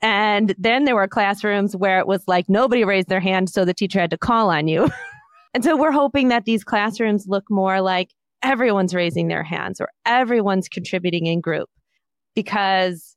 And 0.00 0.54
then 0.56 0.84
there 0.84 0.94
were 0.94 1.08
classrooms 1.08 1.74
where 1.74 1.98
it 1.98 2.06
was 2.06 2.22
like 2.28 2.48
nobody 2.48 2.84
raised 2.84 3.08
their 3.08 3.20
hand, 3.20 3.50
so 3.50 3.64
the 3.64 3.74
teacher 3.74 3.98
had 3.98 4.10
to 4.10 4.18
call 4.18 4.50
on 4.50 4.68
you. 4.68 4.88
and 5.54 5.64
so 5.64 5.76
we're 5.76 5.90
hoping 5.90 6.28
that 6.28 6.44
these 6.44 6.62
classrooms 6.62 7.26
look 7.26 7.44
more 7.50 7.80
like 7.80 8.10
everyone's 8.42 8.94
raising 8.94 9.28
their 9.28 9.42
hands 9.42 9.80
or 9.80 9.88
everyone's 10.04 10.68
contributing 10.68 11.26
in 11.26 11.40
group 11.40 11.68
because 12.34 13.16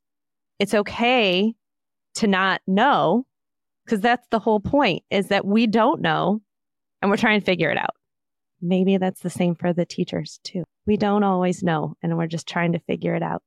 it's 0.60 0.74
okay 0.74 1.54
to 2.16 2.28
not 2.28 2.62
know 2.68 3.26
because 3.86 4.02
that's 4.02 4.28
the 4.30 4.40
whole 4.40 4.60
point 4.60 5.04
is 5.10 5.30
that 5.30 5.46
we 5.46 5.66
don't 5.66 6.02
know 6.02 6.42
and 7.02 7.10
we're 7.10 7.18
trying 7.18 7.40
to 7.40 7.46
figure 7.46 7.72
it 7.72 7.78
out. 7.78 7.96
Maybe 8.62 8.98
that's 8.98 9.22
the 9.22 9.30
same 9.30 9.56
for 9.56 9.74
the 9.74 9.86
teachers 9.86 10.40
too. 10.44 10.64
We 10.86 10.98
don't 10.98 11.24
always 11.24 11.64
know 11.64 11.96
and 12.04 12.18
we're 12.18 12.28
just 12.28 12.48
trying 12.48 12.74
to 12.74 12.80
figure 12.80 13.16
it 13.16 13.24
out. 13.24 13.42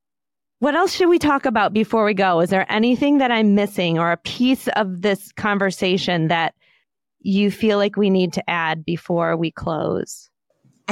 What 0.58 0.74
else 0.74 0.94
should 0.94 1.08
we 1.08 1.18
talk 1.18 1.44
about 1.44 1.72
before 1.72 2.04
we 2.04 2.14
go? 2.14 2.40
Is 2.40 2.50
there 2.50 2.70
anything 2.70 3.18
that 3.18 3.32
I'm 3.32 3.54
missing 3.54 3.98
or 3.98 4.12
a 4.12 4.16
piece 4.16 4.68
of 4.68 5.02
this 5.02 5.32
conversation 5.32 6.28
that 6.28 6.54
you 7.20 7.50
feel 7.50 7.78
like 7.78 7.96
we 7.96 8.10
need 8.10 8.32
to 8.34 8.50
add 8.50 8.84
before 8.84 9.36
we 9.36 9.50
close? 9.50 10.30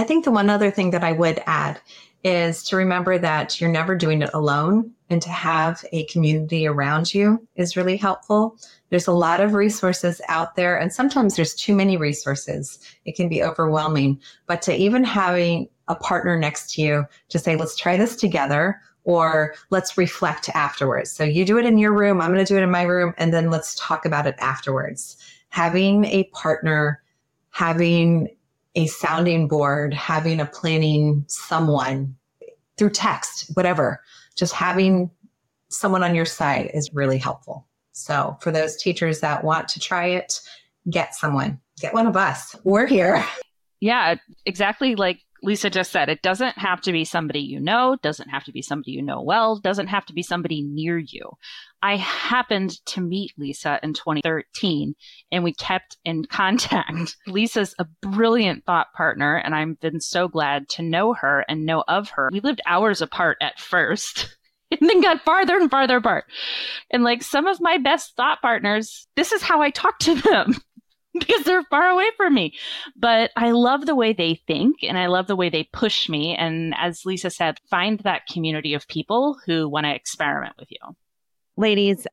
I 0.01 0.05
think 0.05 0.25
the 0.25 0.31
one 0.31 0.49
other 0.49 0.71
thing 0.71 0.93
that 0.93 1.05
I 1.05 1.13
would 1.13 1.43
add 1.47 1.79
is 2.25 2.63
to 2.65 2.77
remember 2.77 3.19
that 3.19 3.61
you're 3.61 3.69
never 3.69 3.95
doing 3.95 4.23
it 4.23 4.31
alone 4.33 4.93
and 5.11 5.21
to 5.21 5.29
have 5.29 5.85
a 5.93 6.07
community 6.07 6.67
around 6.67 7.13
you 7.13 7.47
is 7.57 7.77
really 7.77 7.99
helpful. 7.99 8.57
There's 8.89 9.07
a 9.07 9.13
lot 9.13 9.43
of 9.43 9.53
resources 9.53 10.23
out 10.29 10.57
there, 10.57 10.75
and 10.79 10.91
sometimes 10.91 11.37
there's 11.37 11.55
too 11.55 11.75
many 11.77 11.99
resources. 11.99 12.79
It 13.05 13.15
can 13.15 13.29
be 13.29 13.43
overwhelming. 13.43 14.19
But 14.47 14.63
to 14.63 14.75
even 14.75 15.05
having 15.05 15.69
a 15.89 15.95
partner 15.95 16.35
next 16.35 16.73
to 16.75 16.83
you 16.83 17.05
to 17.29 17.39
say, 17.39 17.57
let's 17.57 17.77
try 17.77 17.99
this 17.99 18.17
together, 18.17 18.81
or 19.05 19.55
let's 19.69 19.99
reflect 19.99 20.49
afterwards. 20.51 21.13
So 21.13 21.25
you 21.25 21.45
do 21.45 21.59
it 21.59 21.67
in 21.67 21.77
your 21.77 21.93
room, 21.93 22.23
I'm 22.23 22.33
going 22.33 22.43
to 22.43 22.51
do 22.51 22.59
it 22.59 22.63
in 22.63 22.71
my 22.71 22.85
room, 22.85 23.13
and 23.19 23.35
then 23.35 23.51
let's 23.51 23.75
talk 23.75 24.07
about 24.07 24.27
it 24.27 24.37
afterwards. 24.39 25.19
Having 25.51 26.07
a 26.07 26.25
partner, 26.33 27.03
having 27.51 28.31
a 28.75 28.87
sounding 28.87 29.49
board, 29.49 29.93
having 29.95 30.41
a 30.41 30.47
planning 30.47 31.25
someone 31.29 32.17
through 32.79 32.91
text, 32.91 33.51
whatever, 33.55 34.03
just 34.37 34.53
having 34.55 35.11
someone 35.69 36.03
on 36.03 36.15
your 36.15 36.25
side 36.25 36.71
is 36.73 36.91
really 36.93 37.19
helpful. 37.19 37.67
So 37.93 38.39
for 38.41 38.51
those 38.51 38.77
teachers 38.77 39.21
that 39.21 39.45
want 39.45 39.69
to 39.69 39.81
try 39.81 40.07
it, 40.07 40.41
get 40.89 41.15
someone, 41.15 41.61
get 41.81 41.93
one 41.93 42.07
of 42.07 42.17
us. 42.17 42.57
We're 42.65 42.87
here. 42.87 43.25
Yeah, 43.81 44.17
exactly 44.47 44.95
like 44.95 45.21
Lisa 45.43 45.71
just 45.71 45.93
said. 45.93 46.09
It 46.09 46.23
doesn't 46.23 46.59
have 46.59 46.81
to 46.83 46.93
be 46.93 47.05
somebody 47.05 47.41
you 47.41 47.61
know, 47.61 47.97
doesn't 48.03 48.29
have 48.29 48.45
to 48.45 48.53
be 48.53 48.63
somebody 48.63 48.93
you 48.93 49.03
know 49.03 49.23
well, 49.23 49.57
doesn't 49.57 49.89
have 49.89 50.07
to 50.07 50.13
be 50.13 50.23
somebody 50.23 50.63
near 50.63 50.99
you. 50.99 51.31
I 51.83 51.97
happened 51.97 52.85
to 52.87 53.01
meet 53.01 53.33
Lisa 53.39 53.81
in 53.83 53.95
2013 53.95 54.95
and 55.33 55.45
we 55.45 55.55
kept 55.55 55.97
in 56.05 56.25
contact. 56.31 57.17
Lisa's 57.27 57.75
a 57.79 57.87
brilliant 58.03 58.65
thought 58.65 58.93
partner 58.93 59.37
and 59.37 59.55
I've 59.55 59.81
been 59.81 60.01
so 60.01 60.29
glad 60.29 60.69
to 60.71 60.83
know 60.83 61.15
her 61.15 61.45
and 61.49 61.65
know 61.67 61.85
of 61.89 62.11
her. 62.11 62.31
We 62.33 62.41
lived 62.41 62.61
hours 62.67 63.01
apart 63.01 63.39
at 63.41 63.59
first. 63.59 64.37
and 64.81 64.89
then 64.89 65.01
got 65.01 65.23
farther 65.23 65.57
and 65.57 65.71
farther 65.71 65.97
apart. 65.97 66.27
And 66.91 67.03
like 67.03 67.23
some 67.23 67.47
of 67.47 67.61
my 67.61 67.79
best 67.79 68.15
thought 68.17 68.41
partners, 68.41 69.09
this 69.17 69.33
is 69.33 69.43
how 69.43 69.61
I 69.61 69.71
talk 69.71 69.99
to 70.01 70.15
them 70.15 70.55
because 71.27 71.45
they're 71.45 71.63
far 71.65 71.89
away 71.89 72.09
from 72.17 72.35
me. 72.35 72.55
But 72.97 73.31
I 73.37 73.51
love 73.53 73.87
the 73.87 73.95
way 73.95 74.13
they 74.13 74.41
think 74.47 74.77
and 74.83 74.99
I 74.99 75.07
love 75.07 75.27
the 75.27 75.37
way 75.37 75.49
they 75.51 75.69
push 75.73 76.09
me. 76.09 76.35
And 76.35 76.75
as 76.77 77.05
Lisa 77.05 77.31
said, 77.31 77.59
find 77.69 78.01
that 78.01 78.27
community 78.27 78.75
of 78.75 78.89
people 78.89 79.39
who 79.47 79.69
want 79.69 79.85
to 79.85 79.95
experiment 79.95 80.55
with 80.59 80.71
you. 80.71 80.97
Ladies, 81.57 82.07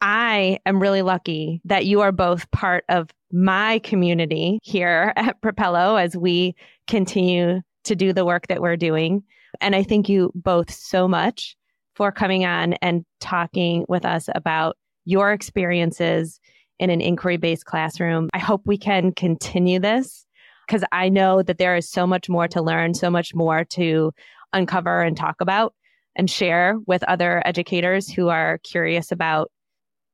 I 0.00 0.58
am 0.66 0.80
really 0.80 1.02
lucky 1.02 1.60
that 1.64 1.86
you 1.86 2.00
are 2.00 2.12
both 2.12 2.50
part 2.50 2.84
of 2.88 3.10
my 3.30 3.78
community 3.80 4.58
here 4.62 5.12
at 5.16 5.40
Propello 5.40 6.00
as 6.00 6.16
we 6.16 6.54
continue 6.86 7.60
to 7.84 7.96
do 7.96 8.12
the 8.12 8.24
work 8.24 8.48
that 8.48 8.60
we're 8.60 8.76
doing. 8.76 9.22
And 9.60 9.74
I 9.74 9.82
thank 9.82 10.08
you 10.08 10.32
both 10.34 10.72
so 10.72 11.06
much 11.06 11.56
for 11.94 12.10
coming 12.10 12.44
on 12.44 12.74
and 12.74 13.04
talking 13.20 13.84
with 13.88 14.04
us 14.04 14.28
about 14.34 14.76
your 15.04 15.32
experiences 15.32 16.40
in 16.78 16.90
an 16.90 17.00
inquiry 17.00 17.36
based 17.36 17.64
classroom. 17.64 18.28
I 18.34 18.38
hope 18.38 18.62
we 18.64 18.78
can 18.78 19.12
continue 19.12 19.78
this 19.78 20.26
because 20.66 20.84
I 20.92 21.08
know 21.08 21.42
that 21.42 21.58
there 21.58 21.76
is 21.76 21.90
so 21.90 22.06
much 22.06 22.28
more 22.28 22.48
to 22.48 22.62
learn, 22.62 22.94
so 22.94 23.10
much 23.10 23.34
more 23.34 23.64
to 23.70 24.12
uncover 24.52 25.02
and 25.02 25.16
talk 25.16 25.36
about 25.40 25.74
and 26.16 26.30
share 26.30 26.76
with 26.86 27.02
other 27.04 27.42
educators 27.44 28.08
who 28.08 28.28
are 28.28 28.58
curious 28.58 29.12
about 29.12 29.50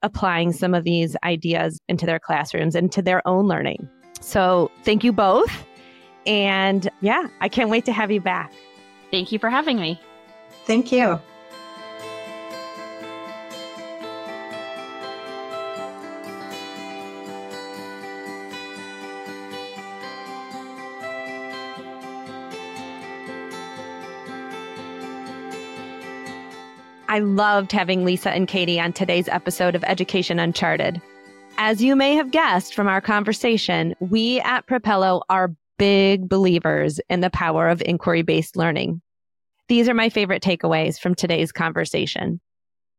applying 0.02 0.52
some 0.52 0.74
of 0.74 0.84
these 0.84 1.16
ideas 1.24 1.78
into 1.88 2.06
their 2.06 2.20
classrooms 2.20 2.74
and 2.74 2.92
to 2.92 3.02
their 3.02 3.26
own 3.26 3.46
learning. 3.46 3.88
So, 4.20 4.70
thank 4.84 5.04
you 5.04 5.12
both. 5.12 5.64
And 6.26 6.88
yeah, 7.00 7.28
I 7.40 7.48
can't 7.48 7.70
wait 7.70 7.84
to 7.86 7.92
have 7.92 8.10
you 8.10 8.20
back. 8.20 8.52
Thank 9.10 9.32
you 9.32 9.38
for 9.38 9.48
having 9.48 9.80
me. 9.80 10.00
Thank 10.66 10.92
you. 10.92 11.20
I 27.18 27.20
loved 27.20 27.72
having 27.72 28.04
Lisa 28.04 28.30
and 28.30 28.46
Katie 28.46 28.78
on 28.78 28.92
today's 28.92 29.26
episode 29.26 29.74
of 29.74 29.82
Education 29.82 30.38
Uncharted. 30.38 31.02
As 31.56 31.82
you 31.82 31.96
may 31.96 32.14
have 32.14 32.30
guessed 32.30 32.76
from 32.76 32.86
our 32.86 33.00
conversation, 33.00 33.96
we 33.98 34.38
at 34.42 34.68
Propello 34.68 35.22
are 35.28 35.56
big 35.78 36.28
believers 36.28 37.00
in 37.10 37.20
the 37.20 37.30
power 37.30 37.68
of 37.70 37.82
inquiry 37.84 38.22
based 38.22 38.56
learning. 38.56 39.02
These 39.66 39.88
are 39.88 39.94
my 39.94 40.10
favorite 40.10 40.44
takeaways 40.44 40.96
from 40.96 41.16
today's 41.16 41.50
conversation. 41.50 42.40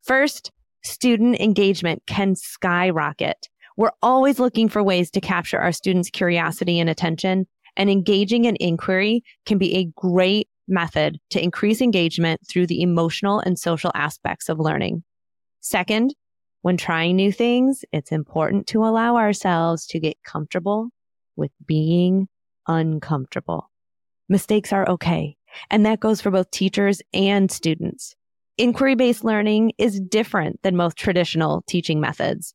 First, 0.04 0.52
student 0.84 1.40
engagement 1.40 2.04
can 2.06 2.36
skyrocket. 2.36 3.48
We're 3.78 3.92
always 4.02 4.38
looking 4.38 4.68
for 4.68 4.84
ways 4.84 5.10
to 5.12 5.22
capture 5.22 5.60
our 5.60 5.72
students' 5.72 6.10
curiosity 6.10 6.78
and 6.82 6.90
attention. 6.90 7.48
and 7.78 7.90
engaging 7.90 8.44
in 8.44 8.58
inquiry 8.60 9.24
can 9.46 9.58
be 9.58 9.78
a 9.78 9.86
great 9.96 10.50
method 10.70 11.20
to 11.32 11.44
increase 11.44 11.82
engagement 11.82 12.42
through 12.48 12.68
the 12.68 12.82
emotional 12.82 13.40
and 13.40 13.58
social 13.58 13.92
aspects 13.96 14.50
of 14.50 14.60
learning. 14.60 15.04
Second, 15.62 16.14
when 16.62 16.78
trying 16.78 17.16
new 17.16 17.32
things, 17.32 17.84
it's 17.92 18.12
important 18.12 18.68
to 18.68 18.84
allow 18.84 19.16
ourselves 19.16 19.88
to 19.88 20.00
get 20.00 20.18
comfortable 20.24 20.90
with 21.36 21.52
being 21.66 22.28
uncomfortable. 22.68 23.70
Mistakes 24.28 24.72
are 24.74 24.88
okay. 24.90 25.36
And 25.70 25.86
that 25.86 26.00
goes 26.00 26.22
for 26.22 26.32
both 26.32 26.52
teachers 26.52 27.02
and 27.14 27.50
students. 27.50 28.16
Inquiry 28.58 28.96
based 28.96 29.24
learning 29.24 29.72
is 29.78 30.00
different 30.00 30.62
than 30.64 30.76
most 30.76 30.98
traditional 30.98 31.64
teaching 31.68 32.00
methods. 32.00 32.54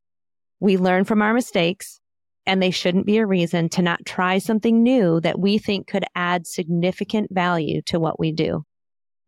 We 0.61 0.77
learn 0.77 1.05
from 1.05 1.23
our 1.23 1.35
mistakes 1.35 2.01
and 2.47 2.63
they 2.63 2.71
shouldn't 2.71 3.07
be 3.07 3.19
a 3.19 3.27
reason 3.27 3.69
to 3.71 3.83
not 3.83 4.05
try 4.05 4.39
something 4.39 4.83
new 4.83 5.21
that 5.21 5.39
we 5.39 5.59
think 5.59 5.87
could 5.87 6.05
add 6.15 6.47
significant 6.47 7.33
value 7.33 7.83
to 7.83 7.99
what 7.99 8.19
we 8.19 8.33
do. 8.33 8.65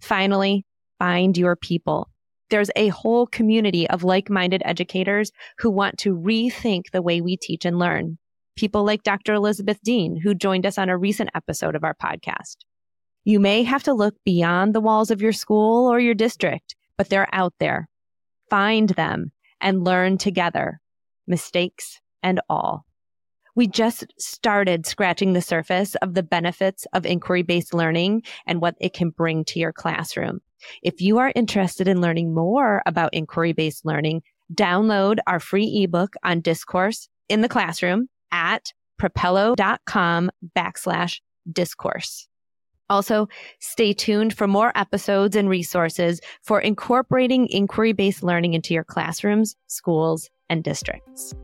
Finally, 0.00 0.64
find 0.98 1.36
your 1.36 1.56
people. 1.56 2.08
There's 2.50 2.70
a 2.76 2.88
whole 2.88 3.26
community 3.26 3.88
of 3.88 4.04
like-minded 4.04 4.62
educators 4.64 5.32
who 5.58 5.70
want 5.70 5.98
to 5.98 6.16
rethink 6.16 6.90
the 6.92 7.02
way 7.02 7.20
we 7.20 7.36
teach 7.36 7.64
and 7.64 7.78
learn. 7.78 8.18
People 8.54 8.84
like 8.84 9.02
Dr. 9.02 9.34
Elizabeth 9.34 9.78
Dean, 9.82 10.16
who 10.16 10.34
joined 10.34 10.64
us 10.64 10.78
on 10.78 10.88
a 10.88 10.96
recent 10.96 11.30
episode 11.34 11.74
of 11.74 11.84
our 11.84 11.94
podcast. 11.94 12.56
You 13.24 13.40
may 13.40 13.64
have 13.64 13.82
to 13.82 13.92
look 13.92 14.14
beyond 14.24 14.74
the 14.74 14.80
walls 14.80 15.10
of 15.10 15.20
your 15.20 15.32
school 15.32 15.90
or 15.90 15.98
your 15.98 16.14
district, 16.14 16.76
but 16.96 17.08
they're 17.08 17.28
out 17.32 17.54
there. 17.58 17.88
Find 18.48 18.90
them 18.90 19.32
and 19.60 19.84
learn 19.84 20.16
together, 20.16 20.80
mistakes 21.26 22.00
and 22.22 22.40
all. 22.48 22.85
We 23.56 23.66
just 23.66 24.04
started 24.18 24.84
scratching 24.84 25.32
the 25.32 25.40
surface 25.40 25.94
of 25.96 26.12
the 26.12 26.22
benefits 26.22 26.86
of 26.92 27.06
inquiry 27.06 27.42
based 27.42 27.72
learning 27.72 28.22
and 28.46 28.60
what 28.60 28.76
it 28.80 28.92
can 28.92 29.10
bring 29.10 29.44
to 29.46 29.58
your 29.58 29.72
classroom. 29.72 30.40
If 30.82 31.00
you 31.00 31.18
are 31.18 31.32
interested 31.34 31.88
in 31.88 32.02
learning 32.02 32.34
more 32.34 32.82
about 32.84 33.14
inquiry 33.14 33.54
based 33.54 33.86
learning, 33.86 34.22
download 34.54 35.18
our 35.26 35.40
free 35.40 35.82
ebook 35.82 36.14
on 36.22 36.42
discourse 36.42 37.08
in 37.30 37.40
the 37.40 37.48
classroom 37.48 38.08
at 38.30 38.72
propello.com 39.00 40.30
backslash 40.56 41.20
discourse. 41.50 42.28
Also, 42.88 43.26
stay 43.58 43.94
tuned 43.94 44.36
for 44.36 44.46
more 44.46 44.70
episodes 44.76 45.34
and 45.34 45.48
resources 45.48 46.20
for 46.42 46.60
incorporating 46.60 47.48
inquiry 47.48 47.92
based 47.92 48.22
learning 48.22 48.52
into 48.52 48.74
your 48.74 48.84
classrooms, 48.84 49.56
schools, 49.66 50.28
and 50.50 50.62
districts. 50.62 51.34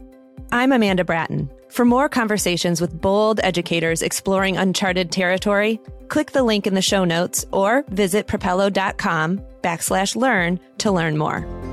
I'm 0.52 0.72
Amanda 0.72 1.04
Bratten. 1.04 1.50
For 1.70 1.84
more 1.84 2.08
conversations 2.08 2.80
with 2.80 3.00
bold 3.00 3.40
educators 3.42 4.02
exploring 4.02 4.56
uncharted 4.56 5.10
territory, 5.10 5.80
click 6.08 6.32
the 6.32 6.42
link 6.42 6.66
in 6.66 6.74
the 6.74 6.82
show 6.82 7.04
notes 7.04 7.46
or 7.50 7.84
visit 7.88 8.26
propello.com 8.26 9.40
backslash 9.62 10.16
learn 10.16 10.60
to 10.78 10.90
learn 10.90 11.16
more. 11.16 11.71